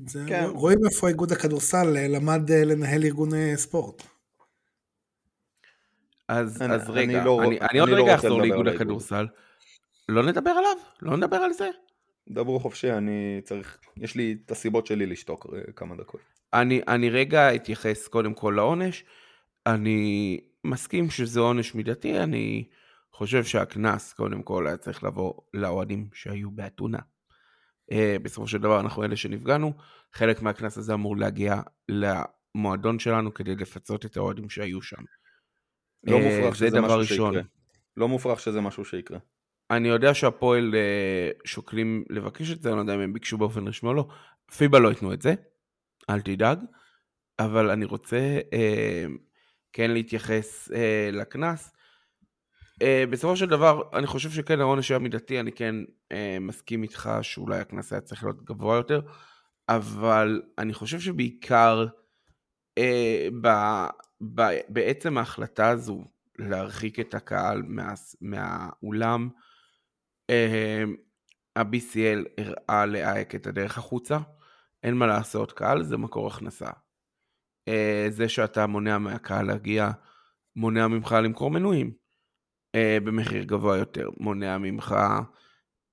[0.07, 0.45] זה, כן.
[0.49, 4.03] רואים איפה איגוד הכדורסל אה, למד אה, לנהל ארגון ספורט.
[6.27, 9.27] אז, אני, אז רגע, אני, לא, אני, אני, אני עוד לא רגע אחזור לאיגוד הכדורסל.
[10.09, 10.77] לא נדבר עליו?
[11.01, 11.69] לא נדבר על זה?
[12.29, 16.21] דברו חופשי, אני צריך, יש לי את הסיבות שלי לשתוק כמה דקות.
[16.53, 19.03] אני, אני רגע אתייחס קודם כל לעונש.
[19.65, 22.67] אני מסכים שזה עונש מידתי, אני
[23.13, 26.99] חושב שהקנס קודם כל היה צריך לבוא לאוהדים שהיו באתונה.
[27.91, 29.73] Uh, בסופו של דבר אנחנו אלה שנפגענו,
[30.13, 35.03] חלק מהקנס הזה אמור להגיע למועדון שלנו כדי לפצות את האוהדים שהיו שם.
[36.03, 37.33] לא uh, מופרך שזה משהו ראשון.
[37.33, 37.47] שיקרה.
[37.97, 39.19] לא מופרך שזה משהו שיקרה.
[39.71, 43.67] אני יודע שהפועל uh, שוקלים לבקש את זה, אני לא יודע אם הם ביקשו באופן
[43.67, 44.07] רשמי או לא.
[44.57, 45.33] פיבה לא ייתנו את זה,
[46.09, 46.59] אל תדאג.
[47.39, 49.11] אבל אני רוצה uh,
[49.73, 51.73] כן להתייחס uh, לקנס.
[52.73, 55.75] Uh, בסופו של דבר, אני חושב שכן העונש היה מידתי, אני כן
[56.13, 59.01] uh, מסכים איתך שאולי הקנס היה צריך להיות גבוה יותר,
[59.69, 61.85] אבל אני חושב שבעיקר
[62.79, 62.83] uh,
[63.41, 63.47] ב,
[64.35, 66.03] ב, בעצם ההחלטה הזו
[66.39, 69.29] להרחיק את הקהל מה, מהאולם,
[71.55, 74.17] ה-BCL הראה לאייק את הדרך החוצה,
[74.83, 76.69] אין מה לעשות, קהל זה מקור הכנסה.
[77.69, 79.91] Uh, זה שאתה מונע מהקהל להגיע,
[80.55, 81.91] מונע ממך למכור מנויים.
[82.77, 84.95] uh, במחיר גבוה יותר, מונע ממך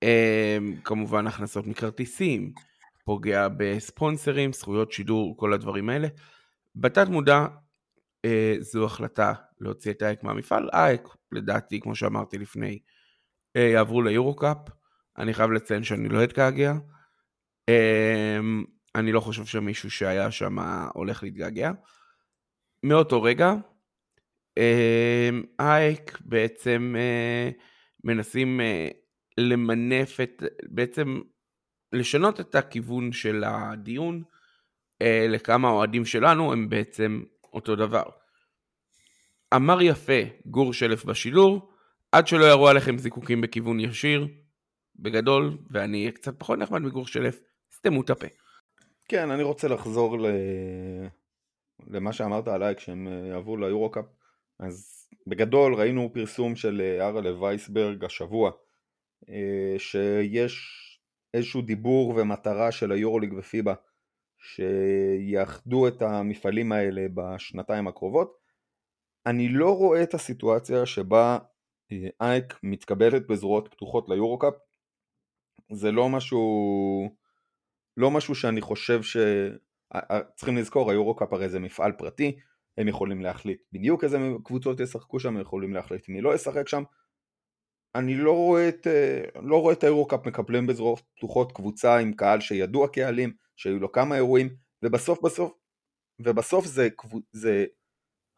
[0.05, 0.07] uh,
[0.85, 2.53] כמובן הכנסות מכרטיסים,
[3.05, 6.09] פוגע בספונסרים, זכויות שידור, כל הדברים האלה.
[6.77, 7.47] בתת מודע
[8.61, 10.69] זו החלטה להוציא את האייק מהמפעל.
[10.73, 12.79] אייק, לדעתי, כמו שאמרתי לפני,
[13.55, 14.57] יעברו ליורו-קאפ.
[15.19, 16.73] אני חייב לציין שאני לא אתגעגע.
[17.71, 18.45] Uh,
[18.95, 20.59] אני לא חושב שמישהו שהיה שם
[20.95, 21.71] הולך להתגעגע.
[22.83, 23.55] מאותו רגע,
[24.59, 27.51] אמ, אייק בעצם אה,
[28.05, 28.89] מנסים אה,
[29.39, 31.21] למנף את, בעצם
[31.93, 34.23] לשנות את הכיוון של הדיון
[35.03, 38.05] אה, לכמה אוהדים שלנו הם בעצם אותו דבר.
[39.55, 41.71] אמר יפה גור שלף בשידור,
[42.13, 44.29] עד שלא יראו עליכם זיקוקים בכיוון ישיר,
[44.97, 47.41] בגדול, ואני אהיה קצת פחות נחמד מגור שלף,
[47.77, 48.27] סתמו את הפה.
[49.09, 50.27] כן, אני רוצה לחזור ל...
[51.87, 54.05] למה שאמרת עליי כשהם יעברו ליורו-קאפ.
[54.61, 58.51] אז בגדול ראינו פרסום של אה, ארלה וייסברג השבוע
[59.29, 60.85] אה, שיש
[61.35, 63.75] איזשהו דיבור ומטרה של היורוליג ופיבה
[64.39, 68.39] שיאחדו את המפעלים האלה בשנתיים הקרובות
[69.27, 71.58] אני לא רואה את הסיטואציה שבה אה,
[72.21, 74.55] אייק מתקבלת בזרועות פתוחות ליורוקאפ
[75.73, 76.41] זה לא משהו
[77.97, 79.17] לא משהו שאני חושב ש...
[80.37, 82.39] צריכים לזכור היורוקאפ הרי זה מפעל פרטי
[82.79, 86.83] הם יכולים להחליט בדיוק איזה קבוצות ישחקו שם, הם יכולים להחליט מי לא ישחק שם.
[87.95, 92.41] אני לא רואה את, אה, לא רואה את האירוקאפ מקבלים בזרועות פתוחות קבוצה עם קהל
[92.41, 94.49] שידוע קהלים, שהיו לו כמה אירועים,
[94.85, 95.53] ובסוף בסוף,
[96.19, 96.89] ובסוף זה,
[97.33, 97.67] זה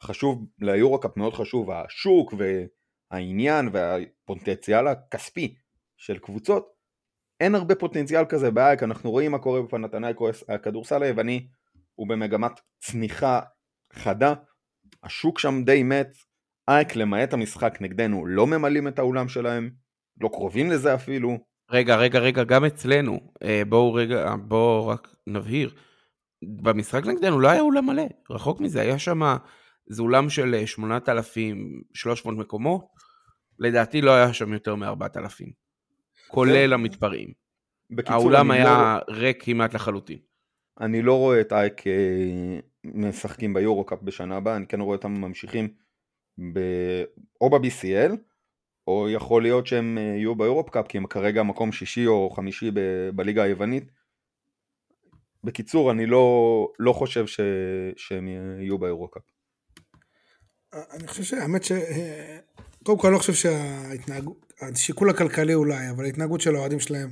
[0.02, 2.34] חשוב, לאירוקאפ מאוד חשוב השוק
[3.10, 5.54] והעניין והפוטנציאל הכספי
[5.96, 6.80] של קבוצות.
[7.40, 11.48] אין הרבה פוטנציאל כזה באייק, אנחנו רואים מה קורה בפנתנאיקו, הכדורסל היווני
[11.94, 13.40] הוא במגמת צניחה
[13.92, 14.34] חדה,
[15.02, 16.12] השוק שם די מת,
[16.68, 19.70] אייק למעט המשחק נגדנו לא ממלאים את האולם שלהם,
[20.20, 21.38] לא קרובים לזה אפילו.
[21.70, 25.74] רגע, רגע, רגע, גם אצלנו, אה, בואו רגע, בואו רק נבהיר,
[26.62, 29.20] במשחק נגדנו לא היה אולם מלא, רחוק מזה, היה שם,
[29.86, 32.84] זה אולם של 8,300 אה, מקומות,
[33.60, 35.44] לדעתי לא היה שם יותר מ-4,000,
[36.28, 37.32] כולל המתפרעים.
[38.06, 39.14] האולם היה לא...
[39.14, 40.18] ריק כמעט לחלוטין.
[40.80, 41.82] אני לא רואה את אייק
[42.84, 45.68] משחקים ביורו-קאפ בשנה הבאה, אני כן רואה אותם ממשיכים
[46.52, 46.60] ב...
[47.40, 48.16] או ב-BCL,
[48.86, 52.80] או יכול להיות שהם אה, יהיו ביורו-קאפ, כי הם כרגע מקום שישי או חמישי ב...
[53.14, 53.92] בליגה היוונית.
[55.44, 57.40] בקיצור, אני לא, לא חושב ש...
[57.96, 59.22] שהם יהיו ביורו-קאפ.
[60.72, 61.72] אני חושב שהאמת ש...
[62.84, 67.10] קודם כל אני לא חושב שההתנהגות, השיקול הכלכלי אולי, אבל ההתנהגות של האוהדים שלהם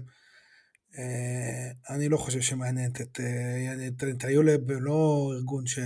[0.98, 5.78] אה, אני לא חושב שמעניינת את, אה, את, את היולב, לא ארגון ש...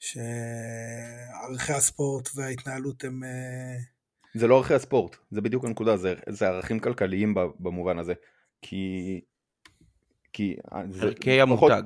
[0.00, 3.24] שערכי הספורט וההתנהלות הם...
[3.24, 3.76] אה,
[4.34, 8.12] זה לא ערכי הספורט, זה בדיוק הנקודה, זה, זה ערכים כלכליים במובן הזה.
[8.62, 9.20] כי...
[10.32, 11.82] כי ערכי המותג.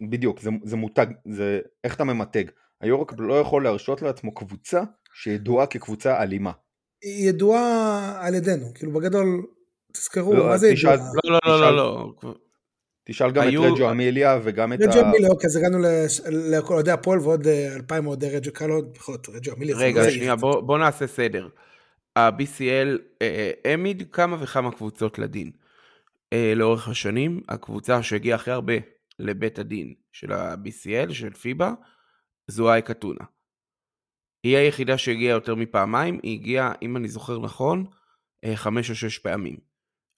[0.00, 2.44] בדיוק, זה, זה מותג, זה איך אתה ממתג.
[2.80, 4.82] היורק לא יכול להרשות לעצמו קבוצה
[5.14, 6.52] שידועה כקבוצה אלימה.
[7.02, 9.46] היא ידועה על ידינו, כאילו בגדול
[9.92, 10.96] תזכרו, לא, מה זה ידוע?
[11.24, 12.34] לא, לא, לא, לא.
[13.04, 13.66] תשאל גם היו...
[13.66, 14.84] את רג'ו אמיליה וגם את ה...
[14.84, 15.78] רג'ו אמיליה, אוקיי, אז הגענו
[16.30, 19.76] לכל אוהדי הפועל ועוד אה, אלפיים אוהדי רג'ו קלו, בכל רג'ו אמיליה.
[19.76, 21.48] רגע, שנייה, בוא, בוא נעשה סדר.
[22.16, 25.50] ה-BCL אה, אה, העמיד כמה וכמה קבוצות לדין.
[26.56, 28.72] לאורך השנים, הקבוצה שהגיעה הכי הרבה
[29.18, 31.72] לבית הדין של ה-BCL, של פיבה,
[32.46, 33.24] זו אייקה טונה.
[34.42, 37.84] היא היחידה שהגיעה יותר מפעמיים, היא הגיעה, אם אני זוכר נכון,
[38.54, 39.56] חמש או שש פעמים.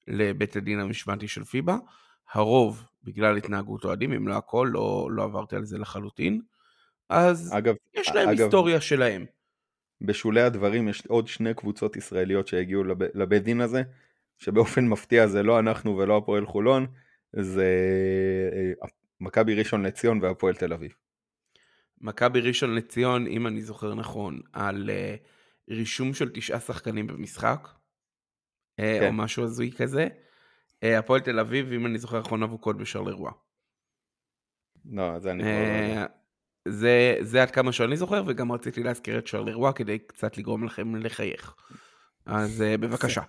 [0.08, 1.76] לבית הדין המשמעתי של פיבה.
[2.32, 6.40] הרוב בגלל התנהגות אוהדים, אם לא הכל, לא, לא עברתי על זה לחלוטין.
[7.08, 9.24] אז אגב, יש להם אגב, היסטוריה שלהם.
[10.00, 13.82] בשולי הדברים יש עוד שני קבוצות ישראליות שהגיעו לב, לבית דין הזה,
[14.38, 16.86] שבאופן מפתיע זה לא אנחנו ולא הפועל חולון,
[17.32, 17.66] זה
[18.52, 18.88] אה,
[19.20, 21.05] מכבי ראשון לציון והפועל תל אביב.
[22.00, 27.68] מכבי ראשון לציון, אם אני זוכר נכון, על uh, רישום של תשעה שחקנים במשחק,
[28.80, 29.06] אה, כן.
[29.06, 30.08] או משהו הזוי כזה.
[30.82, 33.32] אה, הפועל תל אביב, אם אני זוכר נכון, אבוקות בשרלרואה.
[34.90, 36.06] לא, זה אני יודע.
[36.68, 40.96] זה, זה עד כמה שאני זוכר, וגם רציתי להזכיר את שרלרווה כדי קצת לגרום לכם
[40.96, 41.54] לחייך.
[42.26, 43.22] אז uh, בבקשה.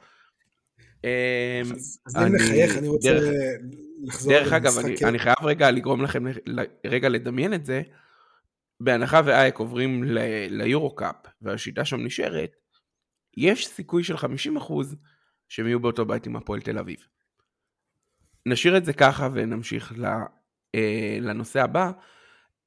[2.05, 3.19] אז אם לחייך, אני רוצה
[4.03, 6.23] לחזור דרך אגב, אני, אני חייב רגע לגרום לכם
[6.85, 7.81] רגע לדמיין את זה.
[8.79, 10.03] בהנחה ואייק עוברים
[10.49, 12.51] ליורו-קאפ והשיטה שם נשארת,
[13.37, 14.19] יש סיכוי של 50%
[15.49, 16.97] שהם יהיו באותו בית עם הפועל תל אביב.
[18.45, 19.93] נשאיר את זה ככה ונמשיך
[20.75, 21.91] אה, לנושא הבא,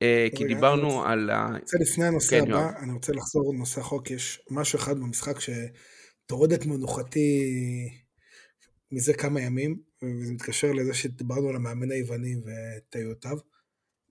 [0.03, 1.47] אה, כי דיברנו על ה...
[1.49, 5.37] אני רוצה לפני הנושא כן, הבא, אני רוצה לחזור לנושא החוק, יש משהו אחד במשחק
[5.41, 7.45] שטורד את מנוחתי
[8.93, 13.37] מזה כמה ימים, וזה מתקשר לזה שדיברנו על המאמן היווני וטעויותיו.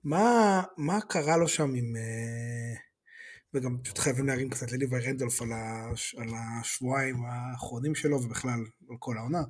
[0.04, 1.96] מה, מה קרה לו שם עם...
[1.96, 2.74] אה,
[3.54, 8.60] וגם פשוט חייבים להרים קצת לליווי רנדולף על, הש, על השבועיים האחרונים שלו ובכלל
[8.90, 9.42] על כל העונה.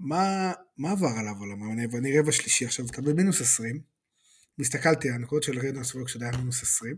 [0.00, 3.80] מה, מה עבר עליו על המאמן היווני רבע שלישי עכשיו אתה במינוס 20.
[4.60, 6.96] הסתכלתי הנקודות של רנדולף כשזה היה מינוס 20.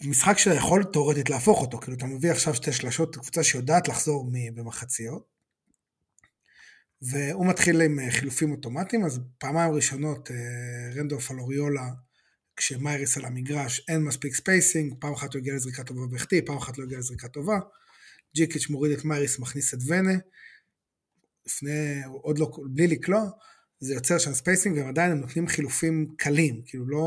[0.00, 4.30] משחק שאתה יכול תאורטית להפוך אותו, כאילו אתה מביא עכשיו שתי שלשות, קבוצה שיודעת לחזור
[4.54, 5.35] במחציות,
[7.02, 10.36] והוא מתחיל עם אה, חילופים אוטומטיים, אז פעמיים ראשונות אה,
[10.94, 11.88] רנדולף על אריולה,
[12.56, 16.78] כשמייריס על המגרש אין מספיק spacing, פעם אחת הוא הגיע לזריקה טובה והחטיא, פעם אחת
[16.78, 17.58] לא הגיע לזריקה טובה,
[18.36, 20.18] ג'יקיץ' מוריד את מייריס, מכניס את ונה,
[21.46, 23.30] לפני, עוד לא, בלי לקלוע,
[23.80, 27.06] זה יוצר שם spacing, והם עדיין הם נותנים חילופים קלים, כאילו לא...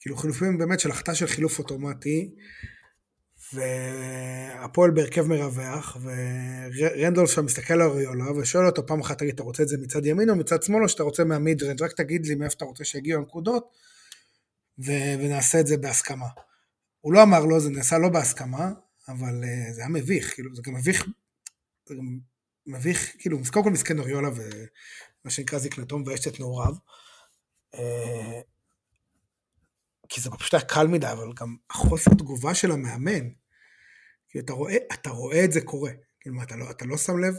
[0.00, 2.34] כאילו חילופים באמת של החלטה של חילוף אוטומטי,
[3.52, 9.62] והפועל בהרכב מרווח, ורנדולף שם מסתכל על אריולה, ושואל אותו פעם אחת, תגיד, אתה רוצה
[9.62, 12.34] את זה מצד ימין או מצד שמאל, או שאתה רוצה מה mid-range, רק תגיד לי
[12.34, 13.68] מאיפה אתה רוצה שיגיעו הנקודות,
[14.78, 16.26] ו- ונעשה את זה בהסכמה.
[17.00, 18.70] הוא לא אמר לו, זה נעשה לא בהסכמה,
[19.08, 21.06] אבל uh, זה היה מביך, כאילו, זה גם מביך,
[21.86, 22.18] זה גם
[22.66, 26.74] מביך, כאילו, קודם כל מסכן אריולה, ומה שנקרא זקנתו מביישת את נעוריו.
[27.74, 27.78] Uh,
[30.08, 33.28] כי זה פשוט היה קל מדי, אבל גם החוסר תגובה של המאמן,
[34.28, 35.90] כי אתה רואה, אתה רואה את זה קורה.
[36.26, 37.34] מה, אתה לא, אתה לא שם לב?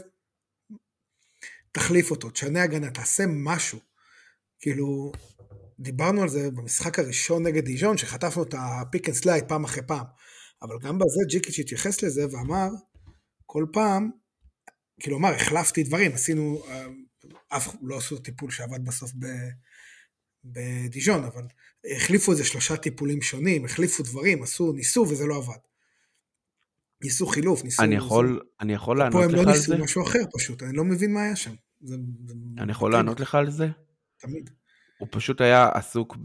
[1.72, 3.78] תחליף אותו, תשנה הגנה, תעשה משהו.
[4.60, 5.12] כאילו,
[5.80, 9.82] דיברנו על זה במשחק הראשון נגד דיז'ון, שחטפנו את ה pick and slide פעם אחרי
[9.86, 10.04] פעם.
[10.62, 12.68] אבל גם בזה ג'יקיץ' התייחס לזה ואמר,
[13.46, 14.10] כל פעם,
[15.00, 16.86] כאילו אמר, החלפתי דברים, עשינו, אה,
[17.48, 19.26] אף לא עשו טיפול שעבד בסוף ב...
[20.44, 21.42] בדיז'ון, אבל
[21.96, 25.58] החליפו איזה שלושה טיפולים שונים, החליפו דברים, עשו, ניסו וזה לא עבד.
[27.02, 27.82] ניסו חילוף, ניסו...
[27.82, 28.50] אני יכול, זה...
[28.60, 29.36] אני יכול לענות לך על זה?
[29.36, 31.54] פה הם לא ניסו משהו אחר פשוט, אני לא מבין מה היה שם.
[31.80, 33.68] זה, זה אני יכול לענות לך על זה?
[34.18, 34.50] תמיד.
[34.98, 36.16] הוא פשוט היה עסוק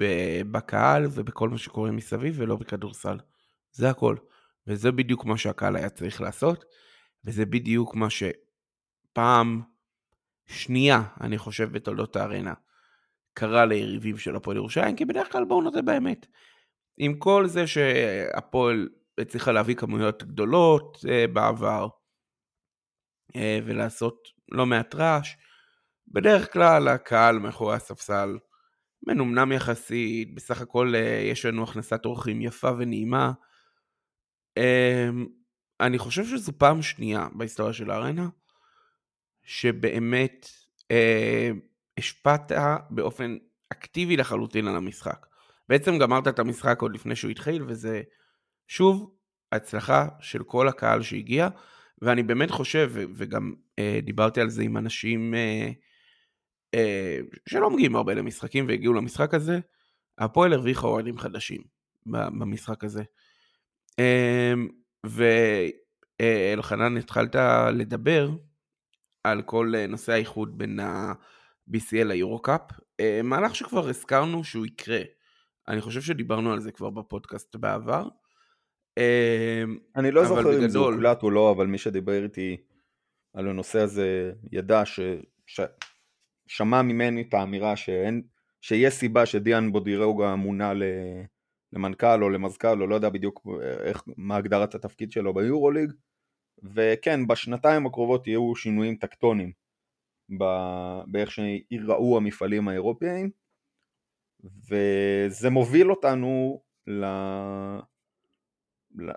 [0.52, 3.18] בקהל ובכל מה שקורה מסביב ולא בכדורסל.
[3.72, 4.16] זה הכל.
[4.68, 6.66] וזה בדיוק מה שהקהל היה צריך לעשות,
[7.26, 9.62] וזה בדיוק מה שפעם
[10.46, 12.54] שנייה, אני חושב, בתולדות הארנה,
[13.38, 16.26] קרה ליריבים של הפועל ירושלים, כי בדרך כלל בואו נודה באמת.
[16.98, 21.88] עם כל זה שהפועל הצליחה להביא כמויות גדולות uh, בעבר,
[23.32, 25.36] uh, ולעשות לא מעט רעש,
[26.08, 28.38] בדרך כלל הקהל מאחורי הספסל
[29.08, 30.98] מנומנם יחסית, בסך הכל uh,
[31.32, 33.32] יש לנו הכנסת אורחים יפה ונעימה.
[34.60, 35.16] Uh,
[35.80, 38.30] אני חושב שזו פעם שנייה בהיסטוריה של הארנה,
[39.44, 40.48] שבאמת
[41.98, 42.52] השפעת
[42.90, 43.38] באופן
[43.70, 45.26] אקטיבי לחלוטין על המשחק.
[45.70, 48.02] בעצם גמרת את המשחק עוד לפני שהוא התחיל, וזה
[48.68, 49.16] שוב
[49.52, 51.48] הצלחה של כל הקהל שהגיע,
[52.02, 55.70] ואני באמת חושב, וגם אה, דיברתי על זה עם אנשים אה,
[56.74, 59.60] אה, שלא מגיעים הרבה למשחקים והגיעו למשחק הזה,
[60.18, 61.62] הפועל הרוויחה אוהדים חדשים
[62.06, 63.04] במשחק הזה.
[64.00, 64.54] אה,
[66.22, 67.36] ואלחנן, התחלת
[67.74, 68.30] לדבר
[69.24, 71.14] על כל אה, נושא האיחוד בין ה...
[71.70, 72.62] BCL ליורו-קאפ,
[73.00, 75.02] אה, מהלך שכבר הזכרנו שהוא יקרה.
[75.68, 78.08] אני חושב שדיברנו על זה כבר בפודקאסט בעבר.
[78.98, 79.64] אה,
[79.96, 80.64] אני לא זוכר בגדול...
[80.64, 82.58] אם זה הוקלט או לא, אבל מי שדיבר איתי
[83.34, 85.00] על הנושא הזה ידע ש...
[85.46, 85.62] ש...
[86.48, 88.22] שמע ממני את האמירה שאין,
[88.62, 90.84] שיש סיבה שדיאן בודירוגה מונה ל...
[91.74, 93.48] למנכ"ל או למזכ"ל או לא יודע בדיוק
[93.84, 95.92] איך, מה הגדרת התפקיד שלו ביורוליג
[96.64, 99.65] וכן בשנתיים הקרובות יהיו שינויים טקטונים
[101.08, 103.30] באיך שיראו המפעלים האירופיים
[104.70, 107.06] וזה מוביל אותנו ל...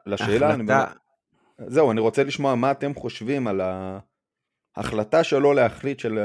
[0.06, 0.84] לשאלה, החלטה...
[1.60, 1.66] אני...
[1.66, 3.60] זהו, אני רוצה לשמוע מה אתם חושבים על
[4.76, 6.18] ההחלטה שלו להחליט של,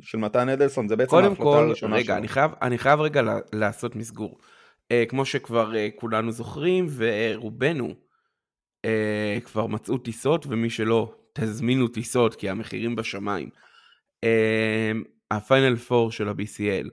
[0.00, 2.16] של מתן אדלסון, זה בעצם ההחלטה כל, הראשונה רגע, שלו.
[2.16, 4.38] אני חייב, אני חייב רגע לעשות מסגור.
[4.92, 7.94] Uh, כמו שכבר uh, כולנו זוכרים, ורובנו
[8.86, 13.48] uh, כבר מצאו טיסות, ומי שלא, תזמינו טיסות, כי המחירים בשמיים.
[15.30, 16.88] הפיינל פור של ה-BCL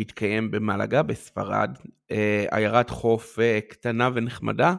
[0.00, 1.78] התקיים במלגה בספרד,
[2.10, 4.74] אה, עיירת חוף אה, קטנה ונחמדה,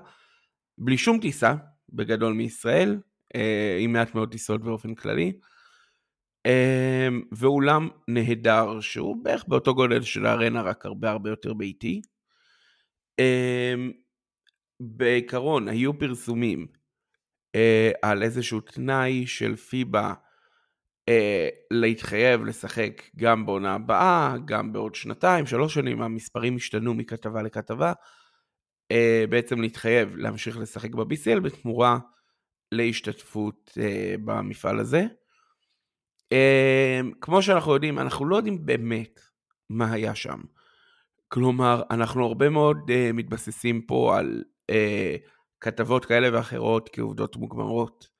[0.77, 1.55] בלי שום טיסה,
[1.89, 2.99] בגדול מישראל,
[3.35, 5.39] אה, עם מעט מאוד טיסות באופן כללי.
[7.31, 12.01] ואולם נהדר שהוא בערך באותו גודל של הארנה רק הרבה הרבה יותר ביתי.
[14.79, 16.67] בעיקרון היו פרסומים
[18.01, 20.13] על איזשהו תנאי של פיבה
[21.71, 27.93] להתחייב לשחק גם בעונה הבאה, גם בעוד שנתיים, שלוש שנים, המספרים השתנו מכתבה לכתבה,
[28.91, 31.97] אה, בעצם להתחייב להמשיך לשחק ב-BCL בתמורה
[32.71, 35.05] להשתתפות אה, במפעל הזה.
[36.31, 39.19] אה, כמו שאנחנו יודעים, אנחנו לא יודעים באמת
[39.69, 40.39] מה היה שם.
[41.27, 45.15] כלומר, אנחנו הרבה מאוד אה, מתבססים פה על אה,
[45.61, 48.14] כתבות כאלה ואחרות כעובדות מוגמרות.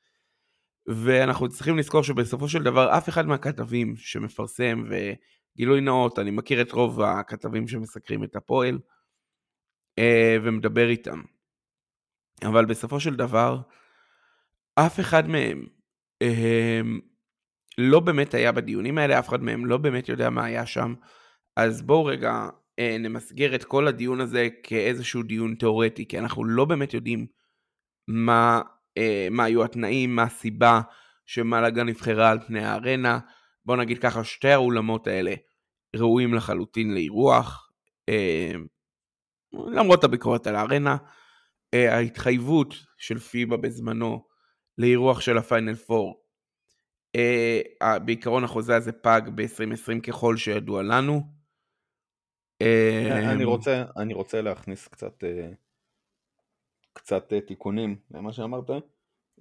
[0.88, 6.72] ואנחנו צריכים לזכור שבסופו של דבר אף אחד מהכתבים שמפרסם, וגילוי נאות, אני מכיר את
[6.72, 8.80] רוב הכתבים שמסקרים את הפועל,
[10.00, 11.22] אה, ומדבר איתם.
[12.44, 13.62] אבל בסופו של דבר,
[14.76, 15.68] אף אחד מהם
[16.22, 16.82] אה,
[17.78, 20.94] לא באמת היה בדיונים האלה, אף אחד מהם לא באמת יודע מה היה שם.
[21.56, 26.66] אז בואו רגע אה, נמסגר את כל הדיון הזה כאיזשהו דיון תיאורטי, כי אנחנו לא
[26.66, 27.28] באמת יודעים
[28.08, 28.62] מה
[29.32, 30.82] מה היו התנאים, מה הסיבה
[31.26, 33.20] שמלאגה נבחרה על פני הארנה.
[33.66, 35.34] בוא נגיד ככה, שתי האולמות האלה
[35.96, 37.70] ראויים לחלוטין לאירוח,
[38.10, 38.52] אה,
[39.54, 40.98] למרות הביקורת על הארנה.
[41.74, 44.26] אה, ההתחייבות של פיבה בזמנו
[44.78, 46.26] לאירוח של הפיינל פור,
[47.16, 51.22] אה, בעיקרון החוזה הזה פג ב-2020 ככל שידוע לנו.
[52.62, 55.50] אה, אני רוצה, אני רוצה להכניס קצת אה,
[56.96, 58.70] קצת אה, תיקונים למה שאמרת.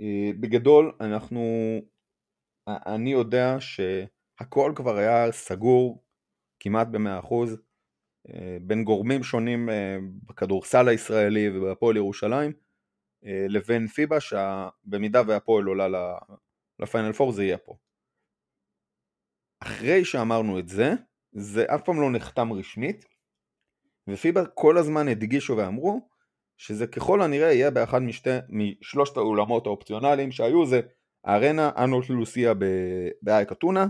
[0.01, 1.41] אה, בגדול אנחנו,
[2.67, 6.05] אני יודע שהכל כבר היה סגור
[6.61, 7.57] כמעט במאה אחוז
[8.29, 9.69] אה, בין גורמים שונים
[10.29, 12.53] בכדורסל הישראלי ובהפועל ירושלים
[13.49, 16.17] לבין פיבה שבמידה והפועל עולה
[16.79, 17.77] לפיינל פור זה יהיה פה.
[19.63, 20.93] אחרי שאמרנו את זה,
[21.33, 23.05] זה אף פעם לא נחתם רשמית
[24.09, 26.09] ופיבה כל הזמן הדגישו ואמרו
[26.59, 30.81] שזה ככל הנראה יהיה באחד משתי, משלושת האולמות האופציונליים שהיו זה
[31.25, 32.53] הארנה אנולט לוסיה
[33.23, 33.87] באייק אתונה,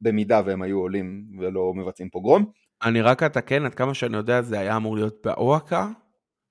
[0.00, 2.52] במידה והם היו עולים ולא מבצעים פוגרום.
[2.82, 5.88] אני רק אתקן, עד כמה שאני יודע זה היה אמור להיות באוהקה.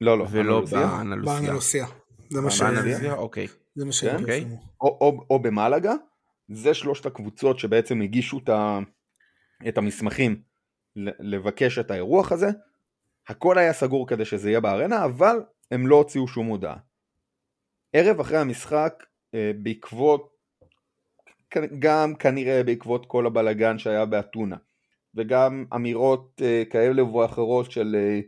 [0.01, 1.41] לא, לא, ולא באנלוסיה.
[1.41, 1.86] באנלוסיה.
[2.30, 2.62] זה מה ש...
[2.62, 3.14] באנלוסיה?
[3.14, 3.47] אוקיי.
[3.76, 4.43] זה מה שהם כן?
[4.82, 5.93] או, או, או במלאגה,
[6.51, 8.39] זה שלושת הקבוצות שבעצם הגישו
[9.68, 10.41] את המסמכים
[11.20, 12.47] לבקש את האירוח הזה,
[13.32, 15.36] הכל היה סגור כדי שזה יהיה בארנה, אבל
[15.71, 16.77] הם לא הוציאו שום הודעה.
[17.93, 19.03] ערב אחרי המשחק,
[19.34, 20.32] אה, בעקבות,
[21.79, 24.55] גם כנראה בעקבות כל הבלגן שהיה באתונה,
[25.15, 28.19] וגם אמירות אה, כאלה ואחרות של אה,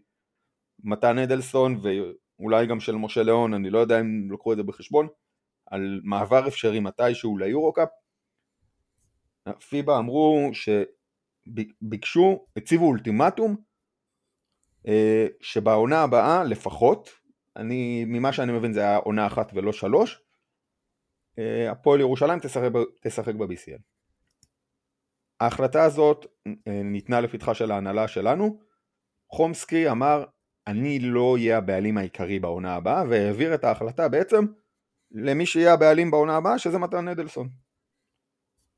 [0.83, 5.07] מתן אדלסון ואולי גם של משה ליאון, אני לא יודע אם לקחו את זה בחשבון,
[5.65, 7.89] על מעבר אפשרי מתישהו ליורו-קאפ,
[9.69, 13.55] פיבה אמרו שביקשו, הציבו אולטימטום
[15.41, 17.09] שבעונה הבאה לפחות,
[17.55, 20.21] אני, ממה שאני מבין זה היה עונה אחת ולא שלוש,
[21.39, 22.69] אה, הפועל ירושלים תשחק,
[23.01, 23.81] תשחק ב-BCL.
[25.39, 28.59] ההחלטה הזאת אה, ניתנה לפתחה של ההנהלה שלנו,
[29.31, 30.25] חומסקי אמר
[30.67, 34.45] אני לא אהיה הבעלים העיקרי בעונה הבאה והעביר את ההחלטה בעצם
[35.11, 37.49] למי שיהיה הבעלים בעונה הבאה שזה מתן אדלסון.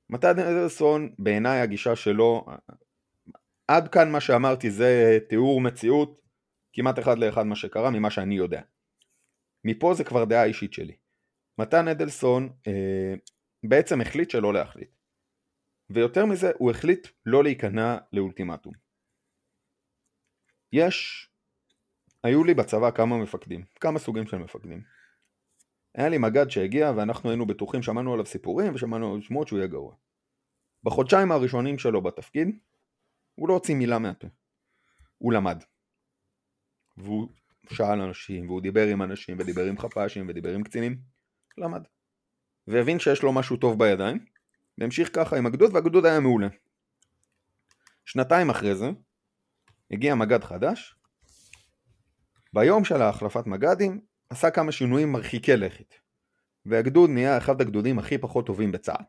[0.10, 2.46] מתן אדלסון בעיניי הגישה שלו
[3.68, 6.22] עד כאן מה שאמרתי זה תיאור מציאות
[6.74, 8.62] כמעט אחד לאחד מה שקרה ממה שאני יודע.
[9.64, 10.98] מפה זה כבר דעה אישית שלי.
[11.58, 13.14] מתן אדלסון אה,
[13.70, 14.90] בעצם החליט שלא להחליט.
[15.90, 18.74] ויותר מזה הוא החליט לא להיכנע לאולטימטום.
[20.74, 21.30] יש,
[22.24, 24.84] היו לי בצבא כמה מפקדים, כמה סוגים של מפקדים.
[25.96, 29.96] היה לי מג"ד שהגיע ואנחנו היינו בטוחים, שמענו עליו סיפורים ושמענו שמות שהוא יהיה גרוע.
[30.84, 32.60] בחודשיים הראשונים שלו בתפקיד
[33.36, 34.28] הוא לא הוציא מילה מהפה.
[35.18, 35.64] הוא למד.
[36.98, 37.30] והוא
[37.70, 40.98] שאל אנשים, והוא דיבר עם אנשים, ודיבר עם חפ"שים, ודיבר עם קצינים.
[41.58, 41.82] למד.
[42.68, 44.26] והבין שיש לו משהו טוב בידיים,
[44.78, 46.48] והמשיך ככה עם הגדוד, והגדוד היה מעולה.
[48.06, 48.90] שנתיים אחרי זה,
[49.92, 50.96] הגיע מג"ד חדש,
[52.54, 55.96] ביום של ההחלפת מג"דים, עשה כמה שינויים מרחיקי לכת,
[56.66, 59.06] והגדוד נהיה אחד הגדודים הכי פחות טובים בצה"ל.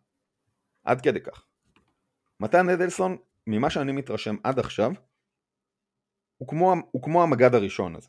[0.84, 1.46] עד כדי כך.
[2.40, 3.16] מתן אדלסון
[3.46, 4.90] ממה שאני מתרשם עד עכשיו,
[6.36, 8.08] הוא כמו, הוא כמו המג"ד הראשון הזה.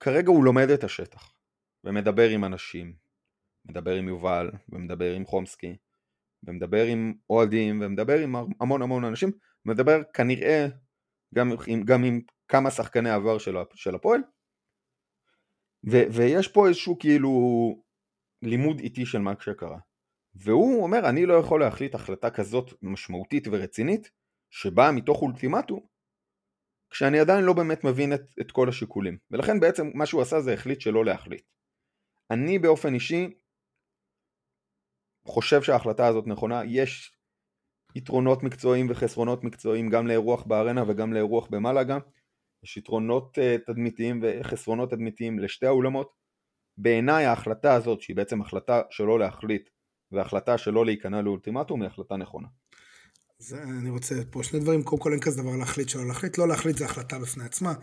[0.00, 1.32] כרגע הוא לומד את השטח,
[1.84, 2.96] ומדבר עם אנשים,
[3.64, 5.76] מדבר עם יובל, ומדבר עם חומסקי,
[6.42, 9.30] ומדבר עם אוהדים, ומדבר עם המון המון אנשים,
[9.64, 10.66] מדבר כנראה
[11.34, 11.50] גם,
[11.84, 14.20] גם עם כמה שחקני עבר של, של הפועל,
[15.90, 17.30] ו, ויש פה איזשהו כאילו
[18.42, 19.78] לימוד איטי של מה שקרה.
[20.34, 24.10] והוא אומר, אני לא יכול להחליט החלטה כזאת משמעותית ורצינית,
[24.50, 25.80] שבאה מתוך אולטימטום,
[26.90, 29.18] כשאני עדיין לא באמת מבין את, את כל השיקולים.
[29.30, 31.42] ולכן בעצם מה שהוא עשה זה החליט שלא להחליט.
[32.30, 33.34] אני באופן אישי
[35.26, 37.16] חושב שההחלטה הזאת נכונה, יש
[37.94, 41.98] יתרונות מקצועיים וחסרונות מקצועיים גם לאירוח בארנה וגם לאירוח במלאגה,
[42.64, 46.12] יש יתרונות uh, תדמיתיים וחסרונות תדמיתיים לשתי האולמות.
[46.76, 49.70] בעיניי ההחלטה הזאת, שהיא בעצם החלטה שלא להחליט
[50.14, 52.48] והחלטה שלא להיכנע לאולטימטום, היא החלטה נכונה.
[53.38, 56.48] זה, אני רוצה פה שני דברים, קודם כל אין כזה דבר להחליט שלא להחליט, לא
[56.48, 57.74] להחליט זה החלטה בפני עצמה,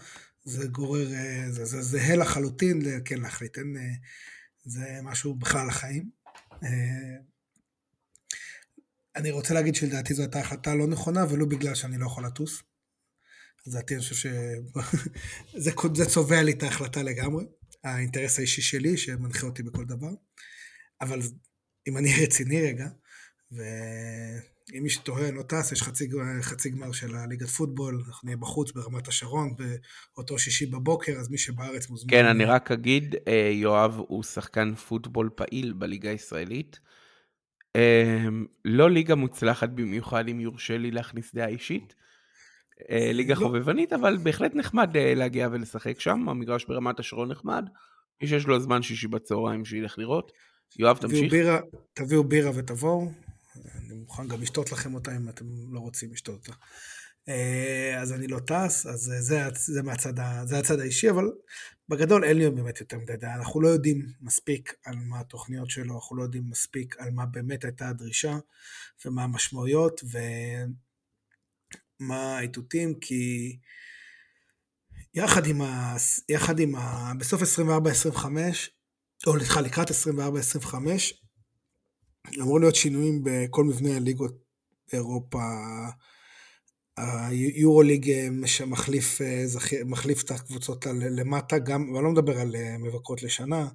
[0.44, 3.94] זה גורר, אה, זה זהה זה, זה לחלוטין כן להחליט, אין, אה,
[4.64, 6.10] זה משהו בכלל לחיים.
[9.16, 12.64] אני רוצה להגיד שלדעתי זו הייתה החלטה לא נכונה, ולא בגלל שאני לא יכול לטוס.
[13.68, 14.30] לדעתי אני חושב
[15.54, 15.72] שזה
[16.14, 17.46] צובע לי את ההחלטה לגמרי,
[17.84, 20.12] האינטרס האישי שלי שמנחה אותי בכל דבר.
[21.02, 21.20] אבל
[21.88, 22.88] אם אני רציני רגע,
[23.52, 26.10] ואם מי שתוהה לא טס, יש חצי,
[26.42, 29.56] חצי גמר של הליגת פוטבול, אנחנו נהיה בחוץ ברמת השרון
[30.16, 32.10] באותו שישי בבוקר, אז מי שבארץ מוזמן.
[32.10, 36.80] כן, אני רק אגיד, אה, יואב הוא שחקן פוטבול פעיל בליגה הישראלית.
[37.76, 41.96] אמ, לא ליגה מוצלחת במיוחד, אם יורשה לי להכניס דעה אישית.
[42.90, 43.40] אה, ליגה לא.
[43.40, 47.70] חובבנית, אבל בהחלט נחמד אה, להגיע ולשחק שם, המגרש ברמת השרון נחמד.
[48.22, 50.32] מי שיש לו זמן שישי בצהריים שילך לראות.
[50.80, 51.32] יואב, תמשיך.
[51.32, 51.60] בירה,
[51.94, 53.12] תביאו בירה ותבואו.
[53.76, 56.54] אני מוכן גם לשתות לכם אותה אם אתם לא רוצים לשתות אותה.
[57.30, 60.14] אה, אז אני לא טס, אז זה, זה, מהצד,
[60.46, 61.32] זה הצד האישי, אבל
[61.90, 63.36] בגדול אין לי באמת יותר מדי דעה.
[63.36, 67.64] אנחנו לא יודעים מספיק על מה התוכניות שלו, אנחנו לא יודעים מספיק על מה באמת
[67.64, 68.38] הייתה הדרישה
[69.06, 70.02] ומה המשמעויות
[72.00, 73.58] ומה האיתותים, כי
[75.14, 75.96] יחד עם ה...
[76.30, 77.12] יחד עם ה...
[77.18, 78.26] בסוף 24-25,
[79.28, 79.94] או סליחה, לקראת 24-25,
[82.42, 84.32] אמורים להיות שינויים בכל מבנה הליגות
[84.92, 85.40] באירופה,
[86.98, 88.28] היורוליג אה,
[88.68, 89.46] מחליף, אה,
[89.86, 93.70] מחליף את הקבוצות למטה, גם, ואני לא מדבר על אה, מבקרות לשנה,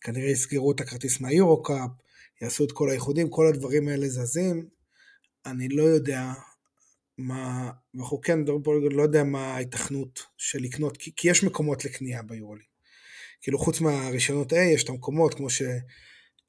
[0.00, 1.90] כנראה יסגרו את הכרטיס מהיורו-קאפ,
[2.42, 4.68] יעשו את כל האיחודים, כל הדברים האלה זזים.
[5.46, 6.32] אני לא יודע
[7.18, 12.22] מה, אנחנו כן פה, לא יודע מה ההיתכנות של לקנות, כי, כי יש מקומות לקנייה
[12.22, 12.67] ביורוליג.
[13.42, 15.46] כאילו חוץ מהרישיונות A יש את המקומות כמו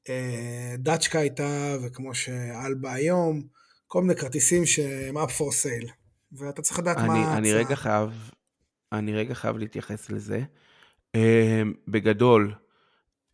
[0.08, 3.42] שדאצ'קה הייתה וכמו שאלבה היום,
[3.86, 5.90] כל מיני כרטיסים שהם up for sale,
[6.32, 8.30] ואתה צריך לדעת אני, מה אני רגע חייב,
[8.92, 10.42] אני רגע חייב להתייחס לזה.
[11.16, 11.20] Uh,
[11.88, 12.54] בגדול,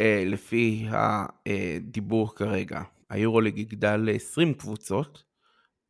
[0.03, 5.23] uh, לפי הדיבור כרגע, היורוליג יגדל ל-20 קבוצות,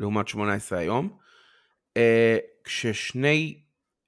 [0.00, 1.18] לעומת 18 היום,
[1.98, 2.00] uh,
[2.64, 3.62] כששני,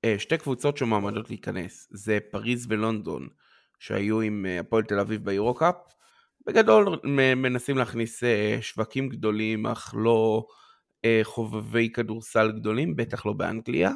[0.07, 3.29] uh, שתי קבוצות שמועמדות להיכנס, זה פריז ולונדון,
[3.79, 5.75] שהיו עם הפועל תל אביב ביורו-קאפ,
[6.47, 6.99] בגדול
[7.37, 10.47] מנסים להכניס אה, שווקים גדולים, אך לא
[11.05, 13.91] אה, חובבי כדורסל גדולים, בטח לא באנגליה.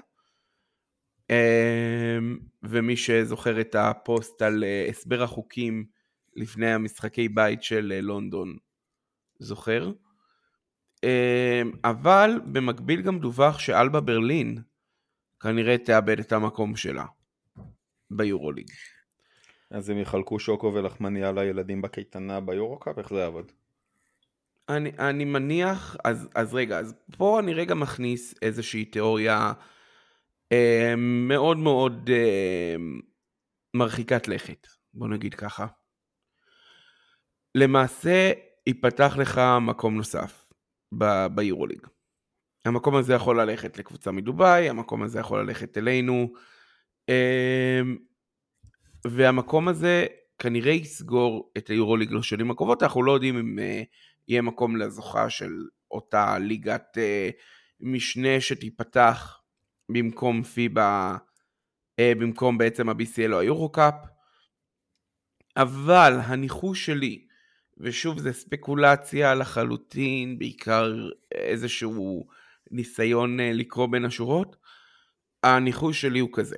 [1.30, 5.85] אמ, ומי שזוכר את הפוסט על אה, הסבר החוקים
[6.37, 8.57] לפני המשחקי בית של לונדון,
[9.39, 9.93] זוכר?
[11.05, 14.59] אמ, אבל במקביל גם דווח שאלבה ברלין
[15.41, 17.05] כנראה תאבד את המקום שלה
[18.11, 18.70] ביורוליג.
[19.73, 22.99] אז הם יחלקו שוקו ולחמניה לילדים בקייטנה ביורוקאפ?
[22.99, 23.53] איך זה יעבוד?
[24.68, 29.53] אני, אני מניח, אז, אז רגע, אז פה אני רגע מכניס איזושהי תיאוריה
[30.53, 32.77] אה, מאוד מאוד אה,
[33.75, 35.66] מרחיקת לכת, בוא נגיד ככה.
[37.55, 38.33] למעשה
[38.66, 40.53] ייפתח לך מקום נוסף
[41.35, 41.87] ביורוליג.
[42.64, 46.33] המקום הזה יכול ללכת לקבוצה מדובאי, המקום הזה יכול ללכת אלינו.
[47.09, 47.81] אה,
[49.07, 50.07] והמקום הזה
[50.38, 53.62] כנראה יסגור את היורוליג לשנים הקרובות, אנחנו לא יודעים אם uh,
[54.28, 55.53] יהיה מקום לזוכה של
[55.90, 57.32] אותה ליגת uh,
[57.80, 59.40] משנה שתיפתח
[59.88, 61.16] במקום פיבה,
[62.00, 63.94] uh, במקום בעצם ה-BCL או היורו-קאפ,
[65.57, 67.26] אבל הניחוש שלי,
[67.78, 72.26] ושוב זה ספקולציה לחלוטין, בעיקר איזשהו
[72.70, 74.57] ניסיון לקרוא בין השורות,
[75.42, 76.57] הניחוש שלי הוא כזה.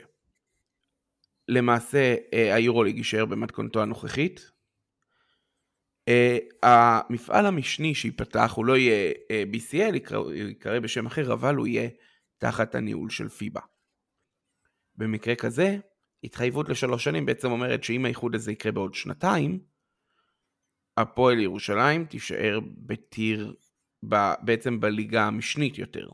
[1.49, 4.51] למעשה אה, היורוליג יישאר במתכונתו הנוכחית.
[6.09, 9.97] אה, המפעל המשני שייפתח הוא לא יהיה אה, BCL,
[10.35, 11.89] יקרא בשם אחר, אבל הוא יהיה
[12.39, 13.61] תחת הניהול של פיבה.
[14.97, 15.79] במקרה כזה,
[16.25, 19.61] התחייבות לשלוש שנים בעצם אומרת שאם האיחוד הזה יקרה בעוד שנתיים,
[20.97, 23.55] הפועל ירושלים תישאר בטיר,
[24.43, 26.09] בעצם בליגה המשנית יותר,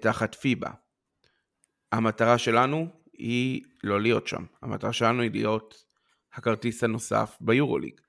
[0.00, 0.70] תחת פיבה.
[1.92, 2.88] המטרה שלנו
[3.18, 4.44] היא לא להיות שם.
[4.62, 5.84] המטרה שלנו היא להיות
[6.34, 8.00] הכרטיס הנוסף ביורוליג.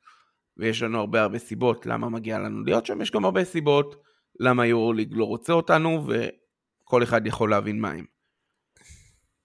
[0.57, 4.03] ויש לנו הרבה הרבה סיבות למה מגיע לנו להיות שם, יש גם הרבה סיבות
[4.39, 8.05] למה יורוליג לא רוצה אותנו, וכל אחד יכול להבין מה הם.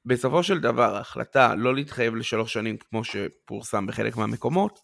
[0.04, 4.80] בסופו של דבר, ההחלטה לא להתחייב לשלוש שנים, כמו שפורסם בחלק מהמקומות,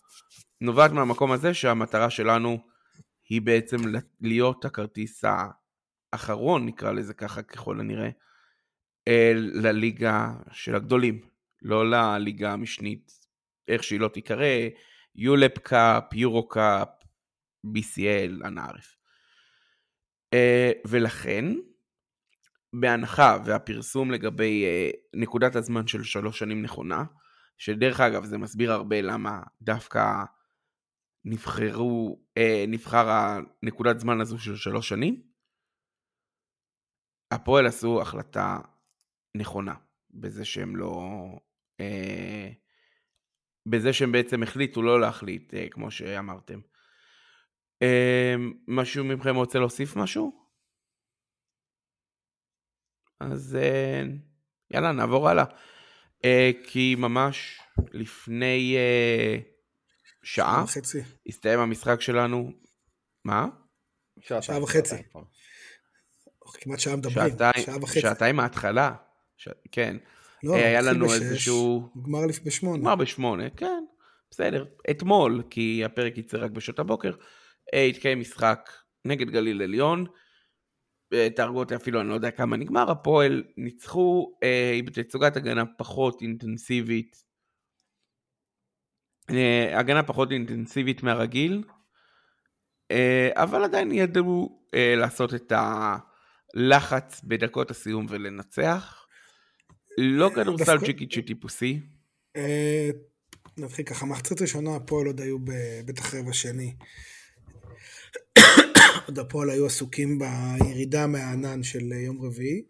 [0.60, 2.58] נובעת מהמקום הזה שהמטרה שלנו
[3.28, 3.76] היא בעצם
[4.20, 5.24] להיות הכרטיס
[6.12, 8.08] האחרון, נקרא לזה ככה ככל הנראה,
[9.34, 11.20] לליגה של הגדולים,
[11.62, 13.12] לא לליגה המשנית,
[13.68, 14.46] איך שהיא לא תיקרא,
[15.14, 16.88] יולפ קאפ, יורו קאפ,
[17.66, 18.96] BCL, אנערף.
[20.86, 21.44] ולכן,
[22.72, 27.04] בהנחה והפרסום לגבי uh, נקודת הזמן של שלוש שנים נכונה,
[27.58, 30.24] שדרך אגב זה מסביר הרבה למה דווקא
[31.24, 35.22] נבחרו, uh, נבחר הנקודת זמן הזו של שלוש שנים,
[37.30, 38.58] הפועל עשו החלטה
[39.38, 39.74] נכונה
[40.10, 41.02] בזה שהם לא...
[41.80, 42.54] Uh,
[43.66, 46.60] בזה שהם בעצם החליטו לא להחליט, uh, כמו שאמרתם.
[47.84, 50.48] Uh, משהו מכם רוצה להוסיף משהו?
[53.20, 54.02] אז אה,
[54.70, 55.44] יאללה, נעבור הלאה.
[56.24, 57.60] אה, כי ממש
[57.92, 59.38] לפני אה,
[60.22, 60.98] שעה וחצי.
[61.28, 62.52] הסתיים המשחק שלנו.
[63.24, 63.46] מה?
[64.40, 64.94] שעה וחצי.
[66.60, 67.34] כמעט שעה מדברים,
[67.64, 68.00] שעה וחצי.
[68.00, 68.94] שעתיים מההתחלה,
[69.38, 69.48] ש...
[69.72, 69.96] כן.
[70.42, 71.88] לא, היה לנו בשש, איזשהו...
[71.96, 72.20] נגמר.
[72.44, 72.78] בשמונה.
[72.78, 73.84] נגמר בשמונה, כן,
[74.30, 74.64] בסדר.
[74.90, 77.12] אתמול, כי הפרק יצא רק בשעות הבוקר,
[77.72, 78.70] התקיים משחק
[79.04, 80.06] נגד גליל עליון.
[81.36, 87.24] תהרגו אותי אפילו, אני לא יודע כמה נגמר, הפועל ניצחו אה, בתצוגת הגנה פחות אינטנסיבית,
[89.30, 91.64] אה, הגנה פחות אינטנסיבית מהרגיל,
[92.90, 95.52] אה, אבל עדיין ידעו אה, לעשות את
[96.54, 99.07] הלחץ בדקות הסיום ולנצח.
[100.00, 101.80] לא כדורסל דווקא- צ'יקיצ'י טיפוסי,
[102.36, 102.90] אה,
[103.56, 105.36] נתחיל ככה, מחצית ראשונה הפועל עוד היו
[105.84, 106.74] בטח רבע שני.
[109.06, 112.62] עוד הפועל היו עסוקים בירידה מהענן של יום רביעי,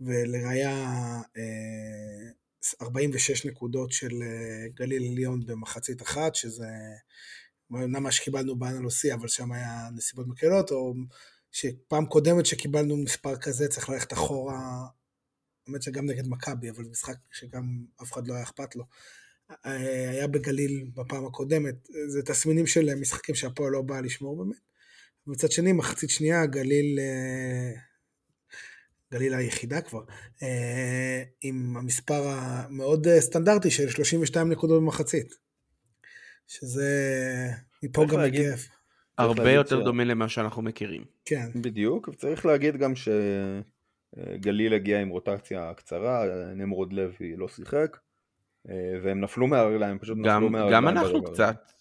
[0.00, 0.72] ולראיה
[1.36, 2.30] אה,
[2.82, 6.66] 46 נקודות של אה, גליל עליון במחצית אחת, שזה
[7.70, 10.94] אומנם מה שקיבלנו באנלוסי, אבל שם היה נסיבות מקלות, או
[11.52, 14.86] שפעם קודמת שקיבלנו מספר כזה צריך ללכת אחורה,
[15.66, 18.84] האמת שגם נגד מכבי, אבל משחק שגם אף אחד לא היה אכפת לו.
[19.66, 24.60] אה, היה בגליל בפעם הקודמת, זה תסמינים של משחקים שהפועל לא באה לשמור באמת.
[25.26, 27.72] מצד שני, מחצית שנייה, גליל, אה,
[29.12, 30.04] גליל היחידה כבר,
[30.42, 35.34] אה, עם המספר המאוד סטנדרטי של 32 נקודות במחצית.
[36.46, 37.50] שזה,
[37.82, 38.54] מפה גם מגיע,
[39.18, 41.04] הרבה יותר ש- דומה למה שאנחנו מכירים.
[41.24, 41.48] כן.
[41.54, 42.92] בדיוק, וצריך להגיד גם
[44.16, 47.96] שגליל הגיע עם רוטציה קצרה, נמרוד לוי לא שיחק,
[48.68, 50.74] אה, והם נפלו מהרגליים, פשוט גם, נפלו מהרגליים.
[50.84, 51.32] גם אנחנו הזה.
[51.34, 51.72] קצת,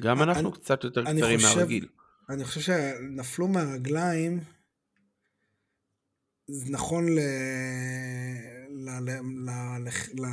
[0.00, 1.88] גם אני- אנחנו קצת יותר אני קצרים חושב- מהרגיל.
[2.30, 4.40] אני חושב שנפלו מהרגליים,
[6.46, 7.18] זה נכון ל...
[8.70, 8.90] ל...
[8.90, 9.10] ל...
[9.10, 9.50] ל...
[10.20, 10.26] ל...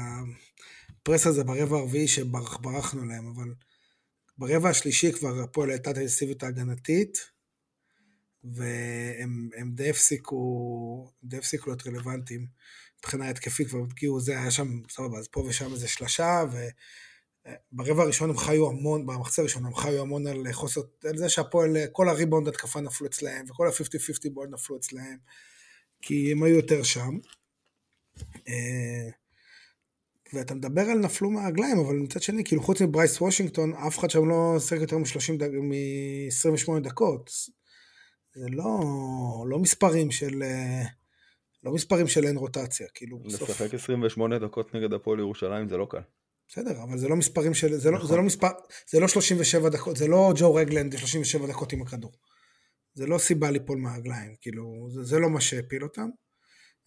[1.01, 3.53] לפרס הזה ברבע הרביעי שברחנו להם, אבל
[4.37, 7.31] ברבע השלישי כבר הפועל העלתה את האגרסיביות ההגנתית,
[8.43, 12.47] והם הם די הפסיקו, די הפסיקו להיות רלוונטיים.
[12.99, 16.43] מבחינה התקפית כבר הגיעו, זה היה שם, סבבה, אז פה ושם איזה שלושה,
[17.73, 21.77] וברבע הראשון הם חיו המון, במחצה הראשון הם חיו המון על חוסר, על זה שהפועל,
[21.91, 25.17] כל הריבאונד התקפה נפלו אצלהם, וכל ה-50-50 בול נפלו אצלהם,
[26.01, 27.17] כי הם היו יותר שם.
[28.47, 29.09] אה,
[30.33, 34.29] ואתה מדבר על נפלו מהרגליים, אבל מצד שני, כאילו חוץ מברייס וושינגטון, אף אחד שם
[34.29, 37.31] לא שיחק יותר מ-30 דק, מ-28 דקות.
[38.39, 38.79] זה לא,
[39.49, 40.83] לא מספרים של, אה,
[41.63, 45.87] לא מספרים של אין רוטציה, כאילו בסוף, לשחק 28 דקות נגד הפועל ירושלים זה לא
[45.89, 46.01] קל.
[46.47, 48.09] בסדר, אבל זה לא מספרים של, זה לא, נכון.
[48.09, 48.47] זה לא מספר,
[48.89, 52.11] זה לא 37 דקות, זה לא ג'ו רגלנד 37 דקות עם הכדור.
[52.93, 56.09] זה לא סיבה ליפול מהרגליים, כאילו, זה, זה לא מה שהפיל אותם.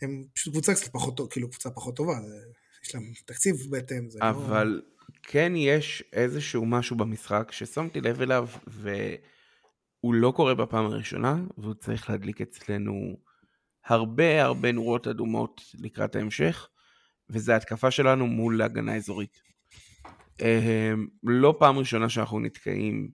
[0.02, 2.36] הם פשוט קבוצה קצת פחות, טוב- כאילו קבוצה פחות טובה, זה,
[2.84, 4.30] יש להם תקציב בהתאם, זה לא...
[4.30, 4.82] אבל
[5.22, 8.48] כן יש איזשהו משהו במשחק ששמתי לב אליו
[10.02, 13.16] והוא לא קורה בפעם הראשונה והוא צריך להדליק אצלנו
[13.86, 16.68] הרבה הרבה נורות אדומות לקראת ההמשך
[17.30, 19.42] וזה ההתקפה שלנו מול הגנה אזורית.
[20.42, 20.92] אה,
[21.22, 23.10] לא פעם ראשונה שאנחנו נתקעים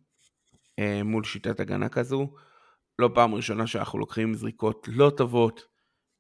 [0.79, 2.35] אה, מול שיטת הגנה כזו,
[2.99, 5.67] לא פעם ראשונה שאנחנו לוקחים זריקות לא טובות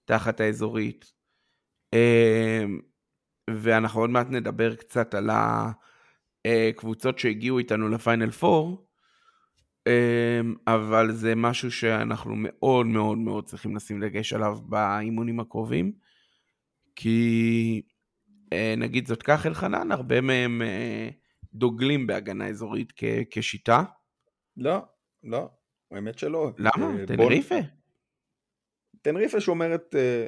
[0.05, 1.12] תחת האזורית.
[1.95, 2.64] אה,
[3.51, 5.31] ואנחנו עוד מעט נדבר קצת על
[6.45, 8.88] הקבוצות שהגיעו איתנו לפיינל 4,
[10.66, 15.93] אבל זה משהו שאנחנו מאוד מאוד מאוד צריכים לשים דגש עליו באימונים הקרובים,
[16.97, 17.82] כי
[18.53, 21.09] אה, נגיד זאת כך אלחנן, הרבה מהם אה,
[21.55, 23.82] דוגלים בהגנה אזורית כ- כשיטה.
[24.57, 24.78] לא,
[25.22, 25.49] לא,
[25.91, 26.51] האמת שלא.
[26.59, 27.01] למה?
[27.01, 27.55] אה, תנריפה?
[29.03, 30.26] תנריפה שומרת, אה,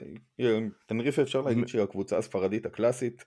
[0.86, 3.24] תנריפה אפשר להגיד שהיא הקבוצה הספרדית הקלאסית.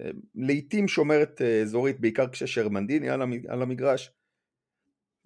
[0.00, 3.10] אה, לעיתים שומרת אה, אזורית, בעיקר כששרמנדיני
[3.48, 4.10] על המגרש.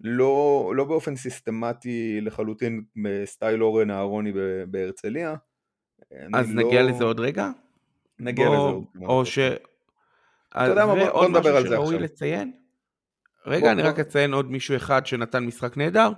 [0.01, 4.31] לא, לא באופן סיסטמטי לחלוטין בסטייל אורן אהרוני
[4.67, 5.35] בהרצליה.
[6.33, 7.49] אז לא- נגיע לזה עוד רגע?
[8.19, 9.25] נגיע בוא- לזה עוד כמה או.
[9.25, 9.39] ש...
[9.39, 11.99] אתה יודע מה, בוא- נדבר על זה עכשיו.
[11.99, 12.53] לציין?
[13.45, 16.09] רגע, בוא- אני בוא- רק אציין עוד מישהו אחד שנתן משחק נהדר.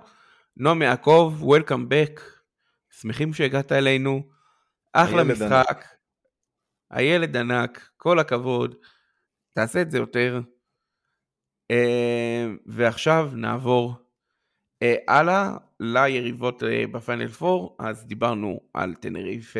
[0.57, 2.21] נועם יעקב, Welcome back.
[2.89, 4.21] שמחים שהגעת אלינו.
[4.93, 5.85] אחלה הילד משחק.
[6.91, 8.75] הילד ענק, כל הכבוד.
[9.53, 10.41] תעשה את זה יותר.
[11.71, 13.93] אה, ועכשיו נעבור
[14.83, 17.49] אה, הלאה ליריבות אה, בפיינל 4.
[17.79, 19.59] אז דיברנו על טנריפה.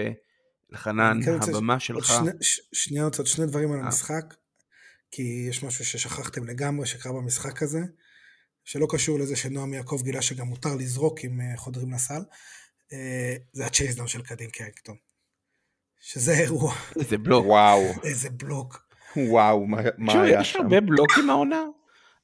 [0.72, 2.06] אלחנן, אני כן הבמה שלך.
[2.06, 3.80] שני- ש- שנייה, עוד עוד שני דברים על.
[3.80, 4.34] המשחק,
[5.12, 7.80] כי יש משהו ששכחתם לגמרי שקרה במשחק הזה,
[8.64, 12.22] שלא קשור לזה שנועם יעקב גילה שגם מותר לזרוק אם חודרים לסל,
[13.54, 14.96] זה ה chasedown של קדין קרינגטון.
[16.00, 17.46] שזה אירוע, איזה בלוק.
[17.46, 18.88] וואו, איזה בלוק.
[19.18, 20.62] וואו, מה, מה היה יש שם?
[20.62, 21.64] הרבה בלוקים העונה.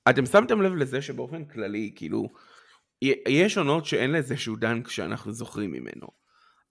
[0.09, 2.29] אתם שמתם לב לזה שבאופן כללי, כאילו,
[3.27, 6.07] יש עונות שאין לאיזשהו dunk שאנחנו זוכרים ממנו.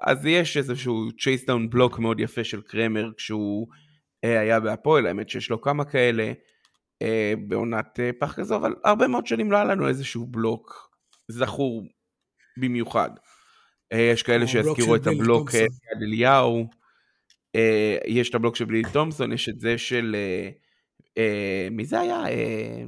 [0.00, 3.68] אז יש איזשהו chasedown block מאוד יפה של קרמר כשהוא
[4.24, 6.32] אה, היה בהפועל, האמת שיש לו כמה כאלה
[7.02, 10.90] אה, בעונת אה, פח הזו, אבל הרבה מאוד שנים לא היה לנו איזשהו בלוק
[11.28, 11.82] זכור
[12.56, 13.10] במיוחד.
[13.92, 15.88] אה, יש כאלה שיזכירו של את הבלוק אה, תומפסון.
[15.96, 16.70] יד אליהו.
[17.54, 20.16] אה, יש את הבלוק של בלילי תומפסון, יש את זה של...
[20.18, 20.50] אה,
[21.18, 22.26] אה, מי זה היה?
[22.28, 22.84] אה,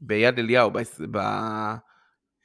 [0.00, 0.78] ביד אליהו, ב...
[1.10, 1.16] ב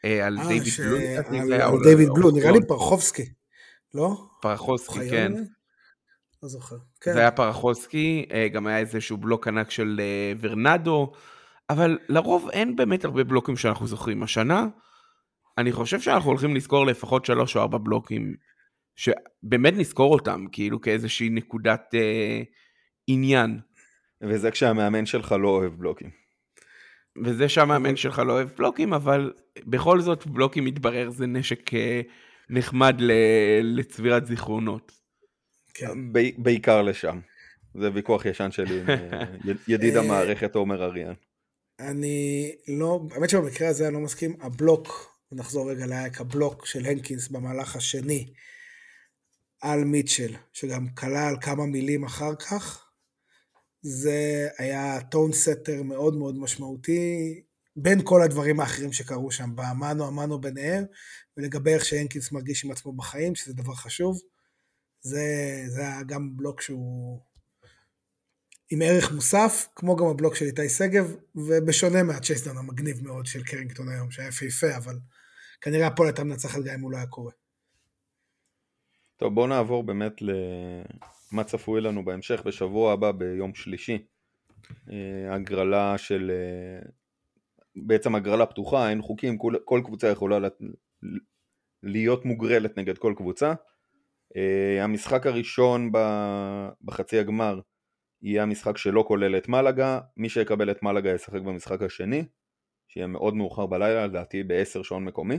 [0.05, 0.95] אה, על אה, דיוויד בלו,
[1.37, 3.25] על- לא- דיוויד או בלו, נראה לי לא, פרחובסקי,
[3.93, 4.27] לא?
[5.03, 5.35] אוחיון?
[5.35, 5.43] כן.
[6.43, 6.75] לא זוכר.
[7.01, 7.13] כן.
[7.13, 10.01] זה היה פרחוסקי, אה, גם היה איזשהו בלוק ענק של
[10.41, 11.11] ורנדו,
[11.69, 14.23] אבל לרוב אין באמת הרבה בלוקים שאנחנו זוכרים.
[14.23, 14.67] השנה,
[15.57, 18.35] אני חושב שאנחנו הולכים לזכור לפחות שלוש או ארבע בלוקים,
[18.95, 22.41] שבאמת נזכור אותם, כאילו כאיזושהי נקודת אה,
[23.07, 23.59] עניין.
[24.21, 26.24] וזה כשהמאמן שלך לא אוהב בלוקים.
[27.23, 29.33] וזה שהמאמן שלך לא אוהב בלוקים, אבל
[29.65, 32.01] בכל זאת בלוקים מתברר זה נשק אה,
[32.49, 33.11] נחמד ל-
[33.79, 34.91] לצבירת זיכרונות.
[35.73, 36.13] כן.
[36.37, 37.19] בעיקר לשם.
[37.81, 39.23] זה ויכוח ישן שלי עם אה,
[39.67, 41.13] ידיד המערכת עומר אריאן.
[41.79, 47.27] אני לא, האמת שבמקרה הזה אני לא מסכים, הבלוק, נחזור רגע לאייק, הבלוק של הנקינס
[47.27, 48.33] במהלך השני
[49.61, 52.84] על מיטשל, שגם כלל כמה מילים אחר כך,
[53.87, 57.41] זה היה טון סטר מאוד מאוד משמעותי,
[57.75, 60.83] בין כל הדברים האחרים שקרו שם, באמנו אמנו ביניהם,
[61.37, 64.19] ולגבי איך שהנקינס מרגיש עם עצמו בחיים, שזה דבר חשוב,
[65.01, 65.23] זה,
[65.67, 67.21] זה היה גם בלוק שהוא
[68.71, 73.89] עם ערך מוסף, כמו גם הבלוק של איתי שגב, ובשונה מהצ'ייסדאון המגניב מאוד של קרינגטון
[73.89, 74.99] היום, שהיה יפהפה, אבל
[75.61, 77.31] כנראה הפועל הייתה מנצחת גם אם הוא לא היה קורה.
[79.17, 80.21] טוב בואו נעבור באמת
[81.33, 84.05] למה צפוי לנו בהמשך בשבוע הבא ביום שלישי.
[84.91, 86.31] אה, הגרלה של...
[86.31, 86.89] אה,
[87.75, 90.59] בעצם הגרלה פתוחה, אין חוקים, כל, כל קבוצה יכולה לת-
[91.83, 93.53] להיות מוגרלת נגד כל קבוצה.
[94.35, 95.91] אה, המשחק הראשון
[96.81, 97.59] בחצי הגמר
[98.21, 102.25] יהיה המשחק שלא כולל את מלאגה, מי שיקבל את מלאגה ישחק במשחק השני,
[102.87, 105.35] שיהיה מאוד מאוחר בלילה, לדעתי ב-10 שעון מקומי.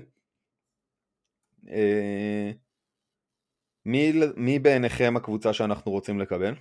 [3.87, 6.55] מי, מי בעיניכם הקבוצה שאנחנו רוצים לקבל?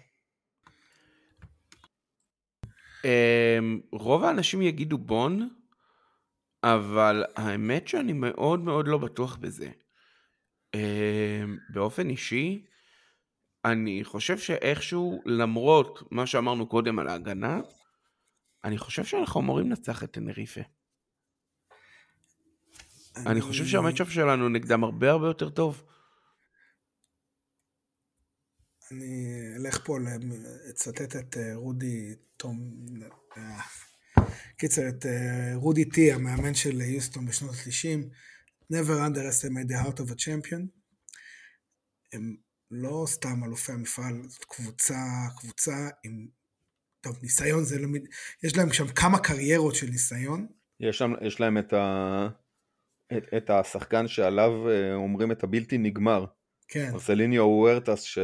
[3.05, 5.49] אמ, רוב האנשים יגידו בון,
[6.63, 9.69] אבל האמת שאני מאוד מאוד לא בטוח בזה.
[10.73, 12.65] אמ, באופן אישי,
[13.65, 17.59] אני חושב שאיכשהו, למרות מה שאמרנו קודם על ההגנה,
[18.63, 20.61] אני חושב שאנחנו אמורים לנצח את טנריפה.
[23.26, 25.84] אני חושב שהמצ'אפ שלנו נגדם הרבה הרבה יותר טוב.
[28.92, 29.98] אני אלך פה,
[30.70, 32.86] אצטט את אה, רודי תום,
[33.38, 33.62] אה,
[34.58, 38.08] קיצר, את אה, רודי טי, המאמן של יוסטון בשנות ה-30,
[38.74, 40.62] never underestimate the heart of a champion.
[42.14, 42.36] הם
[42.72, 44.96] לא סתם אלופי המפעל, זאת קבוצה,
[45.38, 46.28] קבוצה עם,
[47.02, 47.88] טוב, ניסיון זה לא,
[48.44, 50.48] יש להם שם כמה קריירות של ניסיון.
[50.80, 52.28] יש, שם, יש להם את, ה,
[53.18, 54.52] את, את השחקן שעליו
[54.96, 56.26] אומרים את הבלתי נגמר,
[56.68, 58.18] כן, מרסליניו וורטס, ש-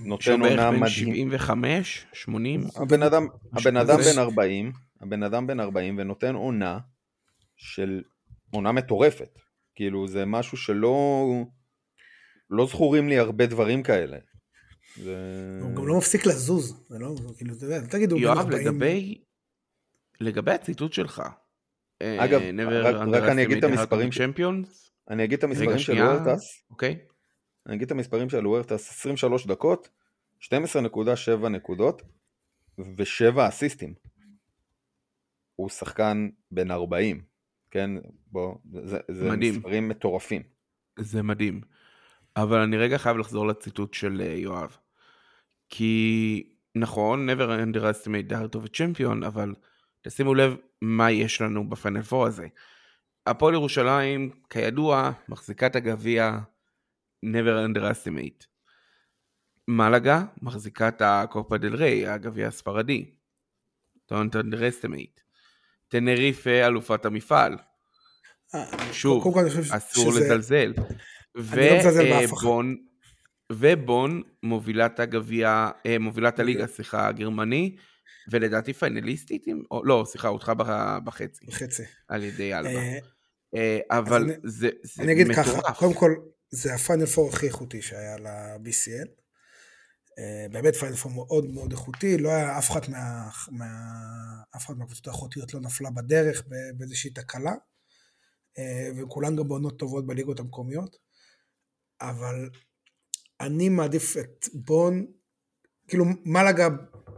[0.00, 0.86] בערך עונה מדהים.
[0.86, 2.64] 75, 80.
[2.76, 3.96] הבן אדם, הבן אדם.
[3.96, 6.78] בן 40, הבן אדם בן 40 ונותן עונה
[7.56, 8.02] של
[8.50, 9.38] עונה מטורפת.
[9.74, 11.26] כאילו זה משהו שלא
[12.50, 14.18] לא זכורים לי הרבה דברים כאלה.
[14.96, 15.16] זה...
[15.62, 18.16] הוא גם לא מפסיק לזוז, זה לא, כאילו, אתה יודע, תגידו...
[18.16, 19.24] יואב, לגבי,
[20.20, 21.22] לגבי הציטוט שלך,
[22.02, 26.62] אה, אגב, רק, רק אני אגיד את המספרים, צ'מפיונס, אני אגיד את המספרים של וורטס,
[26.70, 26.98] אוקיי.
[27.66, 29.88] אני אגיד את המספרים של וורטס, 23 דקות,
[30.42, 32.02] 12.7 נקודות
[32.78, 33.94] ו-7 אסיסטים.
[35.56, 37.22] הוא שחקן בן 40,
[37.70, 37.90] כן?
[38.26, 38.54] בוא,
[38.84, 39.54] זה, זה מדהים.
[39.54, 40.42] מספרים מטורפים.
[40.98, 41.60] זה מדהים.
[42.36, 44.76] אבל אני רגע חייב לחזור לציטוט של אה, יואב.
[45.68, 46.42] כי
[46.74, 49.54] נכון, never underestimate the heart of a champion, אבל
[50.02, 52.46] תשימו לב מה יש לנו בפיינל פור הזה.
[53.26, 56.38] הפועל ירושלים, כידוע, מחזיקה את הגביע
[57.26, 58.46] never underestimate.
[59.68, 63.04] מלאגה מחזיקה את הקופה דל ריי, הגביע הספרדי.
[64.12, 65.20] don't underestimate.
[65.88, 67.56] טנריפה אלופת המפעל.
[68.54, 69.38] אה, שוב,
[69.70, 70.72] אסור לזלזל.
[71.36, 72.76] ובון,
[73.52, 77.76] ובון מובילת הגביע, אה, מובילת הליגה, סליחה, הגרמני,
[78.28, 79.44] ולדעתי פיינליסטית,
[79.84, 80.54] לא, סליחה, הודחה
[81.04, 81.46] בחצי.
[81.46, 81.82] בחצי.
[82.08, 82.80] על ידי אלבה.
[83.56, 85.00] אה, אבל זה מטורף.
[85.00, 86.14] אני אגיד ככה, קודם כל,
[86.50, 89.08] זה הפיינל פור הכי איכותי שהיה ל-BCL.
[90.52, 93.30] באמת פיינל פור מאוד מאוד איכותי, לא היה אף אחת מה...
[93.50, 93.66] מה...
[94.56, 96.42] אף אחת מהקבוצות האיכותיות לא נפלה בדרך
[96.76, 97.52] באיזושהי תקלה,
[98.96, 100.96] וכולן גם בעונות טובות בליגות המקומיות.
[102.00, 102.50] אבל
[103.40, 105.06] אני מעדיף את בון,
[105.88, 106.68] כאילו מלאגה,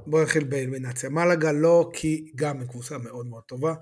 [0.07, 3.75] בוא נתחיל באלמינציה, מלאגה לא כי גם היא קבוצה מאוד מאוד טובה,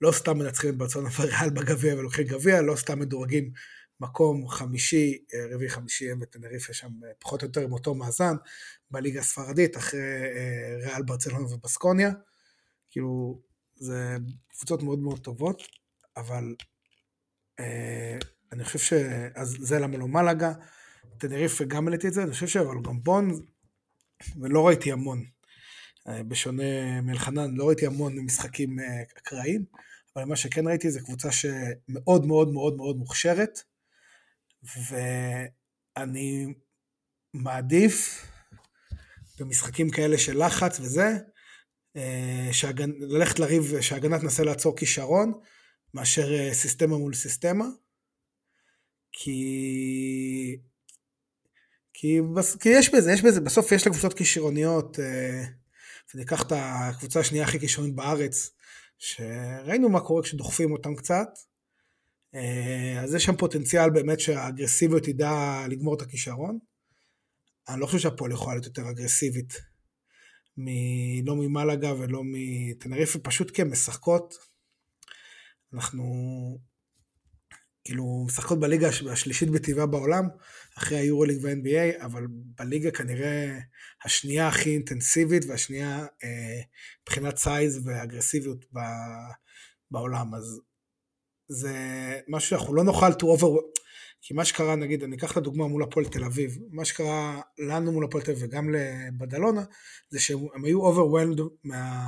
[0.00, 3.52] לא סתם מנצחים את ברצונה וריאל בגביע ולוקחים גביע, לא סתם מדורגים
[4.00, 8.34] מקום חמישי, אה, רביעי חמישי הם בטנריפה שם אה, פחות או יותר עם אותו מאזן,
[8.90, 12.10] בליגה הספרדית אחרי אה, ריאל ברצלונה ובסקוניה,
[12.90, 13.40] כאילו
[13.76, 14.16] זה
[14.48, 15.62] קבוצות מאוד מאוד טובות,
[16.16, 16.54] אבל
[18.52, 18.92] אני חושב ש...
[19.34, 20.52] אז זה למה לא מלאגה,
[21.18, 23.30] תנריפה גם העליתי את זה, אני חושב אבל גם בון,
[24.40, 25.24] ולא ראיתי המון,
[26.08, 28.76] בשונה מאלחנן, לא ראיתי המון משחקים
[29.18, 29.64] אקראיים,
[30.18, 33.62] אבל מה שכן ראיתי זה קבוצה שמאוד מאוד מאוד מאוד מוכשרת,
[35.96, 36.54] ואני
[37.34, 38.26] מעדיף
[39.40, 41.18] במשחקים כאלה של לחץ וזה,
[41.96, 42.90] אה, שהגנ...
[43.00, 45.32] ללכת לריב, שההגנה תנסה לעצור כישרון,
[45.94, 47.66] מאשר סיסטמה מול סיסטמה.
[49.12, 50.58] כי...
[51.92, 52.56] כי, בס...
[52.56, 55.44] כי יש בזה, יש בזה, בסוף יש לקבוצות כישרוניות, אה,
[56.14, 58.50] וניקח את הקבוצה השנייה הכי כישרונית בארץ,
[58.98, 61.28] שראינו מה קורה כשדוחפים אותם קצת,
[62.34, 66.58] אה, אז יש שם פוטנציאל באמת שהאגרסיביות תדע לגמור את הכישרון.
[67.68, 69.60] אני לא חושב שהפועל יכולה להיות יותר אגרסיבית,
[70.58, 70.66] מ...
[71.26, 74.34] לא ממלאגה ולא מטנריפה, פשוט כי הן משחקות.
[75.74, 76.04] אנחנו
[77.88, 80.28] כאילו משחקות בליגה השלישית בטבעה בעולם,
[80.78, 83.58] אחרי היורוליג וה-NBA, אבל בליגה כנראה
[84.04, 86.60] השנייה הכי אינטנסיבית והשנייה אה,
[87.02, 88.78] מבחינת סייז ואגרסיביות ב,
[89.90, 90.34] בעולם.
[90.34, 90.60] אז
[91.48, 91.72] זה
[92.28, 93.60] משהו שאנחנו לא נוכל to over...
[94.20, 97.92] כי מה שקרה, נגיד, אני אקח את הדוגמה מול הפועל תל אביב, מה שקרה לנו
[97.92, 99.62] מול הפועל תל אביב וגם לבדלונה,
[100.10, 102.04] זה שהם היו overwhelmed מה...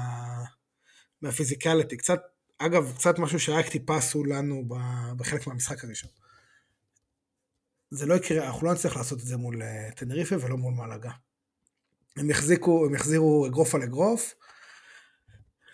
[1.22, 2.20] מהפיזיקליטי, קצת
[2.62, 4.64] אגב, קצת משהו שרק טיפה עשו לנו
[5.16, 6.11] בחלק מהמשחק הראשון.
[7.90, 11.11] זה לא יקרה, אנחנו לא נצטרך לעשות את זה מול אה, טנריפה ולא מול מלאגה.
[12.16, 14.34] הם יחזיקו, הם יחזירו אגרוף על אגרוף,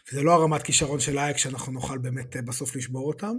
[0.09, 3.37] וזה לא הרמת כישרון של אייק שאנחנו נוכל באמת אה, בסוף לשבור אותם.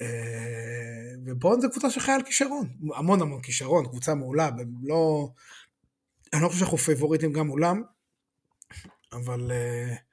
[0.00, 4.50] אה, ובון זה קבוצה שחיה על כישרון, המון המון כישרון, קבוצה מעולה,
[4.82, 5.28] לא...
[6.32, 7.82] אני לא חושב שאנחנו פייבוריטים גם מולם,
[9.12, 10.11] אבל uh,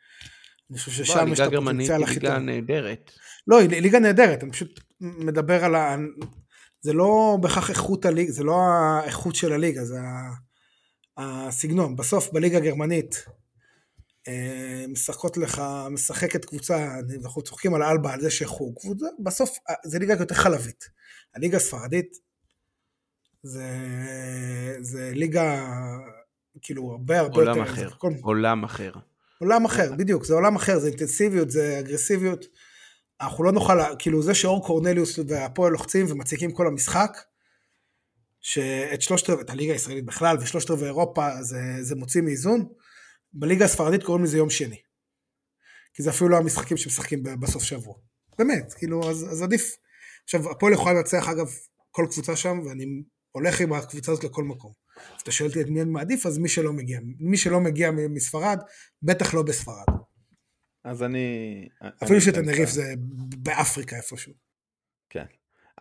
[0.71, 2.23] אני חושב ששם יש את הפוטנציאל הכי טוב.
[2.23, 3.11] ליגה נהדרת.
[3.47, 5.95] לא, היא ליגה נהדרת, אני פשוט מדבר על ה...
[6.81, 9.99] זה לא בהכרח איכות הליגה, זה לא האיכות של הליגה, זה
[11.17, 11.95] הסגנון.
[11.95, 13.25] בסוף בליגה הגרמנית
[14.27, 15.61] אה, משחקות לך,
[15.91, 18.75] משחקת קבוצה, אנחנו צוחקים על אלבה, על זה שחוג,
[19.23, 20.89] בסוף אה, זה ליגה יותר חלבית.
[21.35, 22.17] הליגה הספרדית
[23.43, 23.67] זה,
[24.81, 25.65] זה ליגה
[26.61, 27.71] כאילו הרבה הרבה עולם יותר...
[27.71, 28.11] אחר, כל...
[28.21, 28.91] עולם אחר.
[29.39, 32.45] עולם אחר, בדיוק, זה עולם אחר, זה אינטנסיביות, זה אגרסיביות.
[33.21, 37.17] אנחנו לא נוכל, כאילו זה שאור קורנליוס והפועל לוחצים ומציקים כל המשחק,
[38.41, 42.65] שאת שלושת רבעי, את הליגה הישראלית בכלל ושלושת רבעי אירופה זה, זה מוציא מאיזון,
[43.33, 44.81] בליגה הספרדית קוראים לזה יום שני.
[45.93, 47.95] כי זה אפילו לא המשחקים שמשחקים בסוף שבוע.
[48.37, 49.75] באמת, כאילו, אז, אז עדיף.
[50.23, 51.47] עכשיו, הפועל יכולה לנצח אגב
[51.91, 52.85] כל קבוצה שם, ואני
[53.31, 54.78] הולך עם הקבוצה הזאת לכל מקום.
[55.15, 56.99] אז אתה שואל אותי את מי אני מעדיף, אז מי שלא מגיע.
[57.19, 58.59] מי שלא מגיע מספרד,
[59.01, 59.85] בטח לא בספרד.
[60.83, 61.67] אז אני...
[62.03, 62.93] אפילו שתנריף זה
[63.43, 64.33] באפריקה איפשהו.
[65.09, 65.25] כן.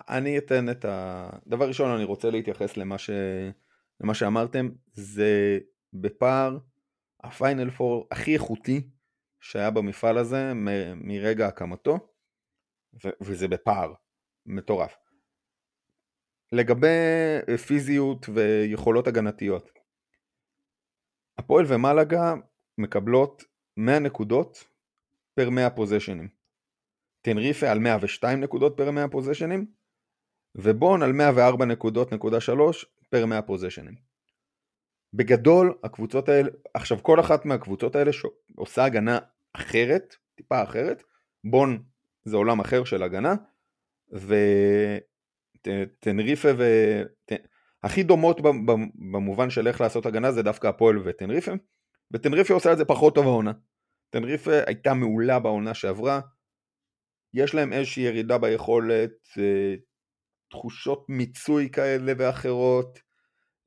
[0.08, 1.30] אני אתן את ה...
[1.46, 2.96] דבר ראשון, אני רוצה להתייחס למה
[4.00, 5.58] למה שאמרתם, זה
[5.92, 6.58] בפער
[7.24, 8.90] הפיינל פור הכי איכותי
[9.40, 11.98] שהיה במפעל הזה מ- מרגע הקמתו,
[13.04, 13.94] ו- וזה בפער
[14.46, 14.96] מטורף.
[16.52, 16.86] לגבי
[17.66, 19.70] פיזיות ויכולות הגנתיות,
[21.38, 22.34] הפועל ומלאגה
[22.78, 23.44] מקבלות
[23.76, 24.64] 100 נקודות
[25.34, 26.28] פר 100 פוזיישנים.
[27.22, 29.66] טנריפה על 102 נקודות פר 100 פוזיישנים,
[30.54, 33.94] ובון על 104 נקודות נקודה 3 פר 100 פוזיישנים.
[35.14, 38.10] בגדול הקבוצות האלה, עכשיו כל אחת מהקבוצות האלה
[38.56, 39.18] עושה הגנה
[39.52, 41.02] אחרת, טיפה אחרת,
[41.44, 41.82] בון
[42.24, 43.34] זה עולם אחר של הגנה,
[45.68, 46.64] וטנריפה ו...
[47.82, 48.40] הכי דומות
[49.12, 51.52] במובן של איך לעשות הגנה זה דווקא הפועל וטנריפה,
[52.12, 53.52] וטנריפה עושה את זה פחות טוב העונה.
[54.10, 56.20] טנריפה הייתה מעולה בעונה שעברה,
[57.34, 59.74] יש להם איזושהי ירידה ביכולת, אה,
[60.50, 62.98] תחושות מיצוי כאלה ואחרות,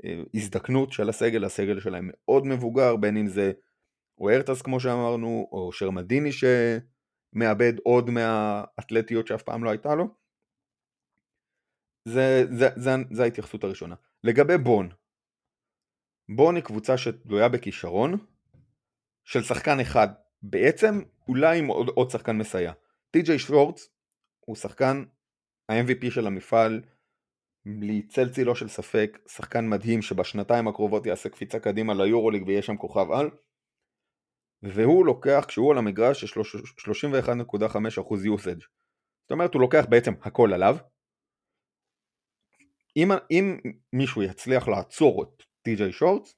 [0.05, 3.51] אה, הזדקנות של הסגל, הסגל שלהם מאוד מבוגר, בין אם זה
[4.17, 10.20] אוורטס כמו שאמרנו, או שרמדיני שמאבד עוד מהאתלטיות שאף פעם לא הייתה לו.
[12.05, 13.95] זה, זה, זה, זה ההתייחסות הראשונה.
[14.23, 14.89] לגבי בון,
[16.35, 18.17] בון היא קבוצה שתלויה בכישרון
[19.23, 20.07] של שחקן אחד,
[20.43, 22.73] בעצם אולי עם עוד, עוד שחקן מסייע.
[23.11, 23.89] טי.ג'יי שוורץ
[24.39, 25.03] הוא שחקן
[25.69, 26.81] ה-MVP של המפעל,
[27.65, 32.77] בלי צל צילו של ספק, שחקן מדהים שבשנתיים הקרובות יעשה קפיצה קדימה ליורוליג ויהיה שם
[32.77, 33.29] כוכב על,
[34.63, 36.47] והוא לוקח, כשהוא על המגרש, יש לו 31.5%
[38.09, 38.65] usage.
[39.21, 40.77] זאת אומרת, הוא לוקח בעצם הכל עליו.
[42.97, 43.57] אם, אם
[43.93, 46.35] מישהו יצליח לעצור את טי.ג'יי שורטס,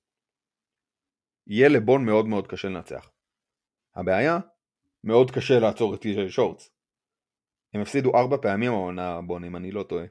[1.47, 3.09] יהיה לבון מאוד מאוד קשה לנצח.
[3.95, 4.39] הבעיה,
[5.03, 6.69] מאוד קשה לעצור את טי.ג'יי שורטס.
[7.73, 10.05] הם הפסידו ארבע פעמים העונה בון אם אני לא טועה.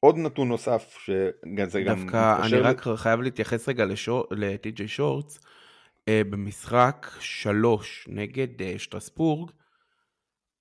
[0.00, 3.84] עוד נתון נוסף שזה גם דווקא אני רק חייב להתייחס רגע
[4.30, 5.40] לטי.ג'יי שורטס.
[6.08, 9.50] אה, במשחק שלוש נגד אה, שטרסבורג,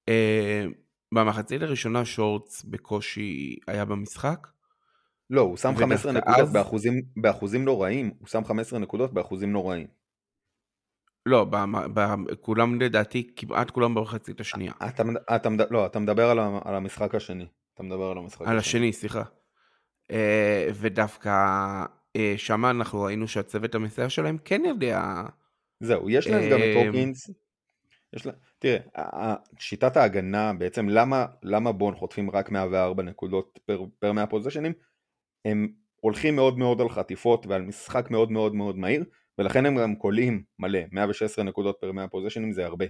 [0.10, 0.66] אה,
[1.14, 4.48] במחצית הראשונה שורטס בקושי היה במשחק.
[5.30, 6.54] לא, הוא שם 15 נקודות אז...
[6.54, 9.88] באחוזים, באחוזים לא רעים, הוא שם 15 נקודות באחוזים לא רעים.
[11.26, 11.56] לא, ב,
[11.94, 14.72] ב, כולם לדעתי, כמעט כולם במחצית השנייה.
[14.88, 15.04] אתה,
[15.36, 17.48] אתה, לא, אתה מדבר על, על המשחק השני.
[17.74, 18.60] אתה מדבר על המשחק על השני.
[18.60, 19.24] השני, סליחה.
[20.12, 20.16] Uh,
[20.74, 21.32] ודווקא
[22.18, 25.24] uh, שם אנחנו ראינו שהצוות המסייע שלהם כן יודע...
[25.80, 27.30] זהו, יש להם uh, גם את הוקינס.
[28.14, 28.32] יש לה...
[28.60, 34.74] תראה, שיטת ההגנה, בעצם למה, למה בון חוטפים רק 104 נקודות פר, פר 100 פוזיישנים?
[35.46, 39.06] הם הולכים מאוד מאוד על חטיפות ועל משחק מאוד מאוד מאוד מהיר,
[39.38, 42.86] ולכן הם גם קולים מלא, 116 נקודות פר 100 פוזיישנים זה הרבה.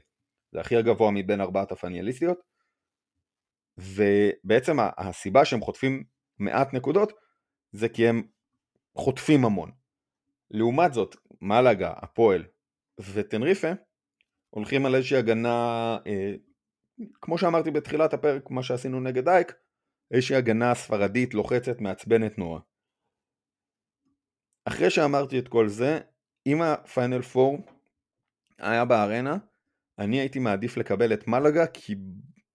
[0.51, 2.39] זה הכי הגבוה מבין ארבעת הפניאליסטיות,
[3.77, 6.03] ובעצם הסיבה שהם חוטפים
[6.39, 7.13] מעט נקודות
[7.71, 8.23] זה כי הם
[8.95, 9.71] חוטפים המון.
[10.51, 12.43] לעומת זאת, מלאגה, הפועל
[12.99, 13.71] וטנריפה
[14.49, 16.31] הולכים על איזושהי הגנה, אה,
[17.21, 19.53] כמו שאמרתי בתחילת הפרק, מה שעשינו נגד אייק,
[20.11, 22.59] איזושהי הגנה ספרדית לוחצת מעצבנת נורא.
[24.65, 25.99] אחרי שאמרתי את כל זה,
[26.47, 27.57] אם הפיינל פור
[28.59, 29.37] היה בארנה,
[29.99, 31.95] אני הייתי מעדיף לקבל את מלאגה, כי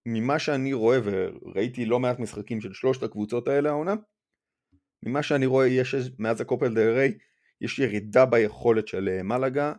[0.06, 3.94] ממה שאני רואה, וראיתי לא מעט משחקים של שלושת הקבוצות האלה העונה,
[5.06, 7.18] ממה שאני רואה יש מאז הקופל דה ריי,
[7.60, 9.72] יש ירידה ביכולת של אה, מלאגה,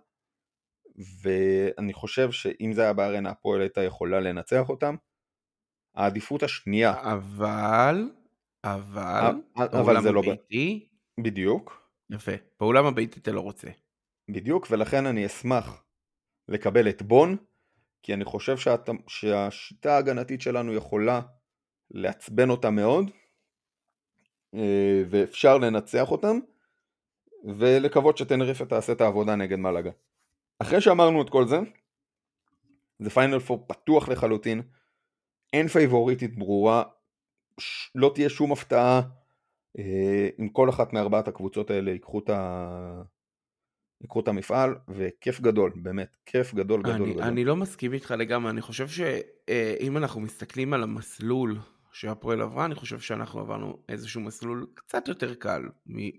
[1.21, 4.95] ואני חושב שאם זה היה בארנה הפועל הייתה יכולה לנצח אותם.
[5.95, 6.93] העדיפות השנייה.
[7.01, 8.09] אבל,
[8.63, 10.19] אבל, אבל זה לא...
[10.19, 10.89] הביתי?
[11.19, 11.89] בדיוק.
[12.09, 12.31] יפה.
[12.59, 13.67] באולם הביתי אתה לא רוצה.
[14.31, 15.83] בדיוק, ולכן אני אשמח
[16.47, 17.37] לקבל את בון,
[18.03, 21.21] כי אני חושב שאת, שהשיטה ההגנתית שלנו יכולה
[21.91, 23.11] לעצבן אותה מאוד,
[24.55, 26.39] אה, ואפשר לנצח אותם,
[27.57, 29.91] ולקוות שטנריפה תעשה את העבודה נגד מלאגה.
[30.59, 31.59] אחרי שאמרנו את כל זה,
[32.99, 34.61] זה פיינל פור פתוח לחלוטין,
[35.53, 36.83] אין פייבוריטית ברורה,
[37.95, 39.01] לא תהיה שום הפתעה
[39.79, 43.01] אה, אם כל אחת מארבעת הקבוצות האלה ייקחו את, ה...
[44.01, 47.23] ייקחו את המפעל, וכיף גדול, באמת, כיף גדול גדול אני, גדול.
[47.23, 51.59] אני לא מסכים איתך לגמרי, אני חושב שאם אנחנו מסתכלים על המסלול
[51.91, 55.61] שהפועל עברה, אני חושב שאנחנו עברנו איזשהו מסלול קצת יותר קל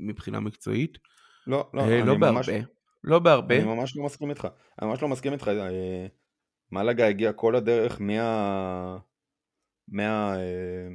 [0.01, 0.99] מבחינה מקצועית.
[1.47, 2.76] לא, לא, אה, לא בהרבה.
[3.07, 3.57] לא בהרבה.
[3.57, 4.49] אני ממש לא מסכים איתך.
[4.83, 5.49] אני ממש לא מסכים איתך.
[5.49, 6.07] אה,
[6.73, 8.99] מלאגה הגיע כל הדרך מה...
[9.89, 10.37] מה...
[10.37, 10.89] אה,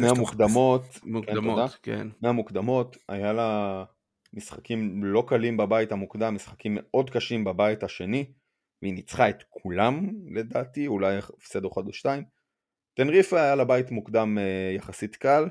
[0.00, 2.06] מהמוקדמות, מוקדמות, כן.
[2.22, 3.84] מהמוקדמות, היה לה
[4.32, 8.32] משחקים לא קלים בבית המוקדם, משחקים מאוד קשים בבית השני,
[8.82, 12.24] והיא ניצחה את כולם לדעתי, אולי הפסד אחד או שתיים.
[12.94, 15.48] טנריפה היה לה בית מוקדם אה, יחסית קל,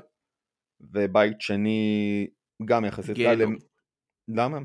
[0.80, 2.26] ובית שני
[2.64, 3.42] גם יחסית קל.
[4.28, 4.58] למה?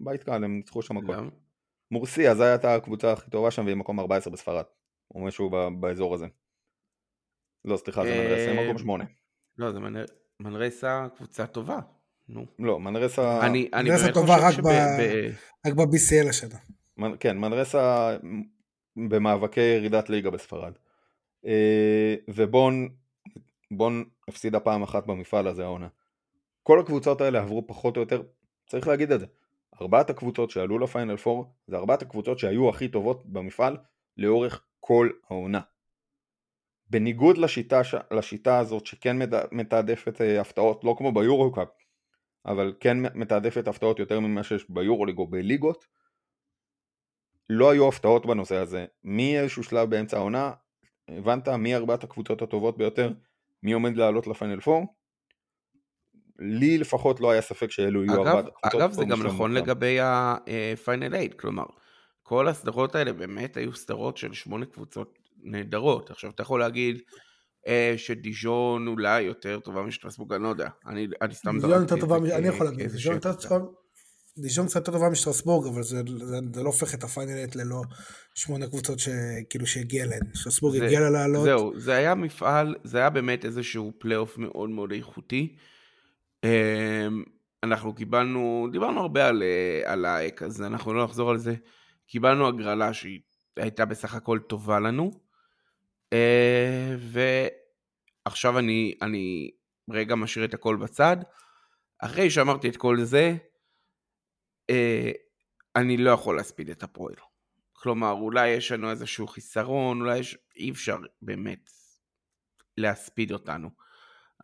[0.00, 1.28] בית קל, הם ניצחו שם הכל.
[1.90, 4.64] מורסיה, זו הייתה הקבוצה הכי טובה שם, והיא מקום 14 בספרד.
[5.14, 5.50] או משהו
[5.80, 6.26] באזור הזה.
[7.64, 9.04] לא, סליחה, זה מנרסה, הם מקום 8.
[9.58, 9.78] לא, זה
[10.40, 11.78] מנרסה קבוצה טובה.
[12.28, 12.46] נו.
[12.58, 13.46] לא, מנרסה...
[13.46, 14.62] אני, אני מנרסה טובה רק, שב...
[14.62, 14.68] ב...
[15.66, 16.58] רק ב-BCL השנה.
[17.20, 18.16] כן, מנרסה
[18.96, 20.72] במאבקי ירידת ליגה בספרד.
[21.46, 22.88] אה, ובון
[23.70, 25.88] בון הפסידה פעם אחת במפעל הזה העונה.
[26.62, 28.22] כל הקבוצות האלה עברו פחות או יותר,
[28.66, 29.26] צריך להגיד את זה,
[29.80, 33.76] ארבעת הקבוצות שעלו לפיינל 4 זה ארבעת הקבוצות שהיו הכי טובות במפעל
[34.16, 35.60] לאורך כל העונה.
[36.90, 39.16] בניגוד לשיטה, לשיטה הזאת שכן
[39.52, 41.68] מתעדפת אה, הפתעות, לא כמו ביורו-קאפ,
[42.46, 45.86] אבל כן מתעדפת הפתעות יותר ממה שיש ביורו-ליג או בליגות,
[47.50, 48.86] לא היו הפתעות בנושא הזה.
[49.04, 50.52] מאיזשהו שלב באמצע העונה,
[51.08, 53.12] הבנת מי ארבעת הקבוצות הטובות ביותר,
[53.62, 54.84] מי עומד לעלות לפיינל 4?
[56.38, 58.80] לי לפחות לא היה ספק שאלו יהיו ארבעת הקבוצות.
[58.80, 61.64] אגב, זה גם נכון לגבי הפיינל 8, כלומר,
[62.22, 66.10] כל הסדרות האלה באמת היו סדרות של שמונה קבוצות נהדרות.
[66.10, 67.00] עכשיו, אתה יכול להגיד
[67.66, 70.68] אה, שדיז'ון אולי יותר טובה משטרסבורג, אני לא יודע.
[70.86, 73.64] אני, אני סתם דיז'ון יותר טובה, אני יכול להגיד, דיז'ון יותר טובה.
[74.38, 77.56] דיז'ון קצת יותר טובה משטרסבורג, אבל זה, זה, זה לא הופך את ה final eight
[77.56, 77.82] ללא
[78.34, 80.20] שמונה קבוצות שכאילו שהגיע להן.
[80.34, 81.44] שטרסבורג הגיע לה לעלות.
[81.44, 85.56] זהו, זה היה מפעל, זה היה באמת איזשהו פלייאוף מאוד מאוד איכותי.
[86.44, 87.24] אמ,
[87.62, 91.54] אנחנו קיבלנו, דיברנו הרבה על, אה, על האק, אז אנחנו לא נחזור על זה.
[92.06, 93.20] קיבלנו הגרלה שהיא
[93.56, 95.10] הייתה בסך הכל טובה לנו.
[96.12, 96.94] אה,
[98.26, 99.50] ועכשיו אני, אני
[99.90, 101.16] רגע משאיר את הכל בצד.
[101.98, 103.36] אחרי שאמרתי את כל זה,
[104.70, 105.10] אה,
[105.76, 107.14] אני לא יכול להספיד את הפועל.
[107.72, 110.38] כלומר, אולי יש לנו איזשהו חיסרון, אולי יש...
[110.56, 111.70] אי אפשר באמת
[112.78, 113.70] להספיד אותנו.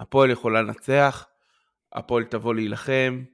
[0.01, 1.30] הפועל יכולה לנצח,
[1.93, 3.25] הפועל תבוא להילחם,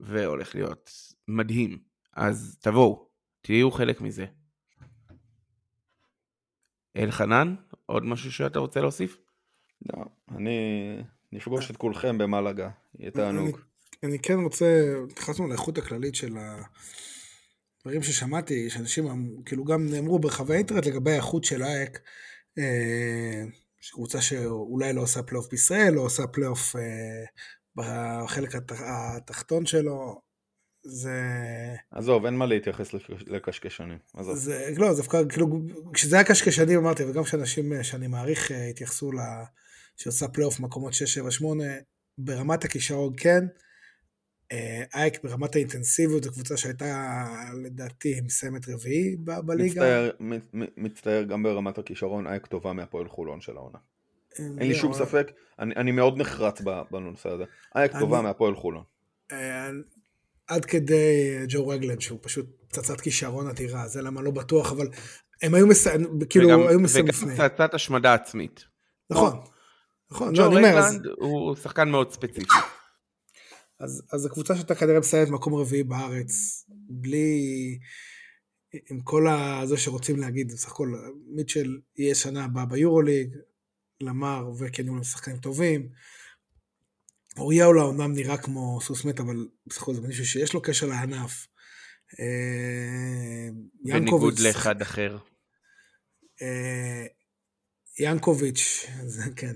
[0.00, 0.90] והולך להיות
[1.28, 1.78] מדהים.
[2.12, 3.08] אז תבואו,
[3.40, 4.26] תהיו חלק מזה.
[6.96, 7.54] אלחנן,
[7.86, 9.18] עוד משהו שאתה רוצה להוסיף?
[9.86, 10.04] לא,
[10.36, 10.58] אני
[11.32, 13.58] נפגוש את כולכם במלאגה, יהיה תענוג.
[14.02, 19.06] אני כן רוצה, נכנסנו לאיכות הכללית של הדברים ששמעתי, שאנשים
[19.44, 22.00] כאילו גם נאמרו ברחבי האינטרנט לגבי האיכות של האק,
[22.58, 23.44] אה,
[23.92, 26.76] קבוצה שאולי לא עושה פלייאוף בישראל, לא עושה פלייאוף
[27.80, 30.20] אה, בחלק התחתון שלו,
[30.82, 31.20] זה...
[31.90, 32.94] עזוב, אין מה להתייחס
[33.26, 33.98] לקשקשנים.
[34.14, 34.34] עזוב.
[34.34, 35.46] זה, לא, זה דווקא, כאילו,
[35.92, 39.18] כשזה היה קשקשנים אמרתי, וגם כשאנשים שאני מעריך אה, התייחסו ל...
[39.96, 41.64] שעושה פלייאוף מקומות 6, 7, 8,
[42.18, 43.44] ברמת הכישרון כן,
[44.94, 47.24] אייק ברמת האינטנסיביות זו קבוצה שהייתה
[47.64, 50.10] לדעתי מסיימת רביעי בליגה.
[50.20, 50.36] מצטער,
[50.76, 53.78] מצטער גם ברמת הכישרון אייק טובה מהפועל חולון של העונה.
[54.38, 56.60] אין לי שום ספק, אני, אני מאוד נחרץ
[56.90, 57.44] בנושא הזה.
[57.74, 58.84] אייק טובה מהפועל חולון.
[59.32, 59.70] אה,
[60.46, 64.88] עד כדי ג'ו רגלן שהוא פשוט פצצת כישרון אדירה, זה למה לא בטוח, אבל
[65.42, 67.34] הם היו מסיימים, כאילו היו מסיימים לפני.
[67.34, 68.64] וגם פצצת השמדה עצמית.
[69.10, 69.40] נכון.
[70.10, 72.46] נכון, ג'ו רגלנד הוא שחקן מאוד ספציפי.
[73.80, 77.78] אז, אז הקבוצה שאתה כנראה מסיימת מקום רביעי בארץ, בלי,
[78.90, 79.26] עם כל
[79.64, 80.94] זה שרוצים להגיד, בסך הכל
[81.26, 83.36] מיטשל יהיה שנה הבאה ביורוליג,
[84.00, 85.88] למר וקניון הם שחקנים טובים.
[87.36, 91.46] אוריאולה אומנם נראה כמו סוס מת, אבל בסך הכל זה מישהו שיש לו קשר לענף.
[92.20, 93.48] אה,
[93.84, 95.18] בניגוד לאחד אחר.
[96.42, 97.06] אה,
[97.98, 99.52] ינקוביץ', זה כן.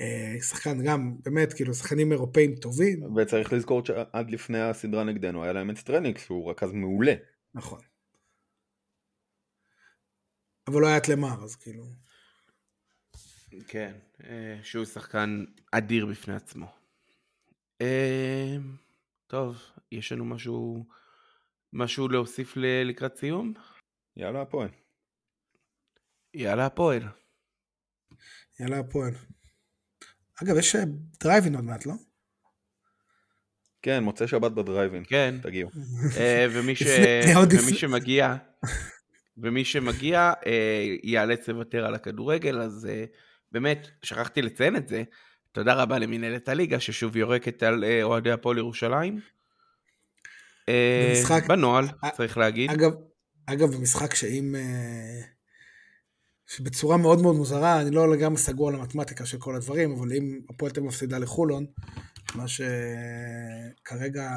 [0.00, 3.16] אה, שחקן גם, באמת, כאילו, שחקנים אירופאים טובים.
[3.16, 7.14] וצריך לזכור שעד לפני הסדרה נגדנו היה להם את סטרניקס, שהוא רכז מעולה.
[7.54, 7.80] נכון.
[10.66, 11.84] אבל לא היה את למר, אז כאילו...
[13.68, 13.92] כן,
[14.24, 16.66] אה, שהוא שחקן אדיר בפני עצמו.
[17.80, 18.56] אה,
[19.26, 19.62] טוב,
[19.92, 20.86] יש לנו משהו,
[21.72, 22.52] משהו להוסיף
[22.84, 23.54] לקראת סיום?
[24.16, 24.68] יאללה הפועל.
[26.34, 27.02] יאללה הפועל.
[28.60, 29.14] יאללה הפועל.
[30.42, 30.76] אגב, יש
[31.20, 31.94] דרייבין עוד מעט, לא?
[33.82, 35.02] כן, מוצאי שבת בדרייבין.
[35.06, 35.34] כן.
[35.42, 35.70] תגיעו.
[36.18, 36.82] אה, ומי, ש...
[37.36, 38.34] ומי שמגיע,
[39.36, 43.04] ומי שמגיע אה, ייאלץ לוותר על הכדורגל, אז אה,
[43.52, 45.02] באמת, שכחתי לציין את זה.
[45.52, 49.20] תודה רבה למנהלת הליגה, ששוב יורקת על אוהדי הפועל ירושלים.
[50.68, 51.44] במשחק...
[51.48, 51.84] בנוהל,
[52.16, 52.70] צריך להגיד.
[52.70, 52.92] אגב,
[53.46, 54.54] אגב, במשחק שאם...
[56.46, 60.40] שבצורה מאוד מאוד מוזרה, אני לא לגמרי סגור על המתמטיקה של כל הדברים, אבל אם
[60.50, 61.66] הפועל תל מפסידה לחולון,
[62.34, 64.30] מה שכרגע,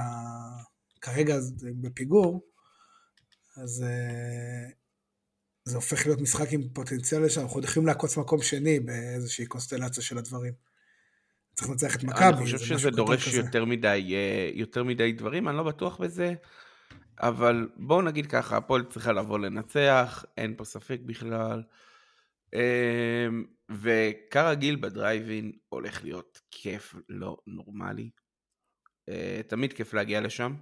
[1.02, 1.38] כרגע
[1.82, 2.42] בפיגור,
[3.58, 4.70] אז אה,
[5.66, 10.18] זה הופך להיות משחק עם פוטנציאל לשם, אנחנו יכולים לעקוץ מקום שני באיזושהי קונסטלציה של
[10.18, 10.54] הדברים.
[11.54, 12.28] צריך לנצח את מכבי.
[12.28, 16.34] אני חושב שזה דורש יותר מדי, אה, יותר מדי דברים, אני לא בטוח בזה,
[17.20, 21.64] אבל בואו נגיד ככה, הפועל צריכה לבוא לנצח, אין פה ספק בכלל.
[22.54, 28.10] אמ, וכרגיל בדרייבין הולך להיות כיף לא נורמלי.
[29.10, 30.56] אה, תמיד כיף להגיע לשם.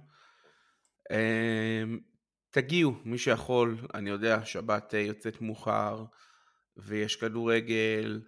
[2.54, 6.04] תגיעו, מי שיכול, אני יודע, שבת אה, יוצאת מאוחר,
[6.76, 8.22] ויש כדורגל,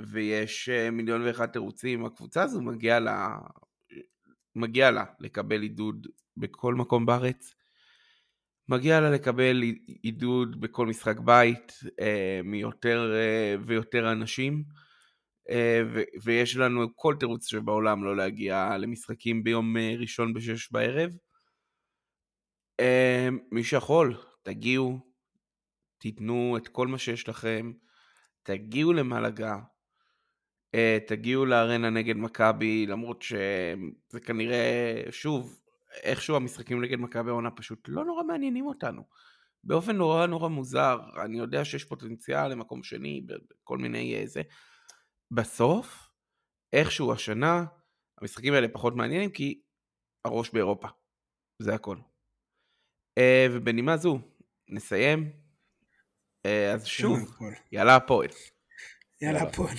[0.00, 3.38] ויש אה, מיליון ואחד תירוצים, הקבוצה הזו מגיעה לה,
[4.56, 7.54] מגיע לה לקבל עידוד בכל מקום בארץ.
[8.68, 9.62] מגיע לה לקבל
[10.02, 14.64] עידוד בכל משחק בית אה, מיותר אה, ויותר אנשים
[15.50, 21.10] אה, ו- ויש לנו כל תירוץ שבעולם לא להגיע למשחקים ביום אה, ראשון בשש בערב.
[23.52, 24.98] מי שיכול, תגיעו,
[25.98, 27.72] תיתנו את כל מה שיש לכם,
[28.42, 29.58] תגיעו למלגה,
[30.74, 35.60] אה, תגיעו לארנה נגד מכבי, למרות שזה כנראה, שוב,
[36.02, 39.02] איכשהו המשחקים נגד מכבי העונה פשוט לא נורא מעניינים אותנו.
[39.64, 44.14] באופן נורא נורא מוזר, אני יודע שיש פוטנציאל למקום שני, בכל מיני.
[44.14, 44.42] אה,
[45.30, 46.08] בסוף,
[46.72, 47.64] איכשהו השנה,
[48.20, 49.62] המשחקים האלה פחות מעניינים כי
[50.24, 50.88] הראש באירופה.
[51.58, 51.96] זה הכל.
[53.18, 54.18] אה, ובנימה זו,
[54.68, 55.30] נסיים.
[56.46, 57.38] אה, אז שוב,
[57.72, 58.28] יאללה הפועל.
[59.20, 59.76] יאללה הפועל.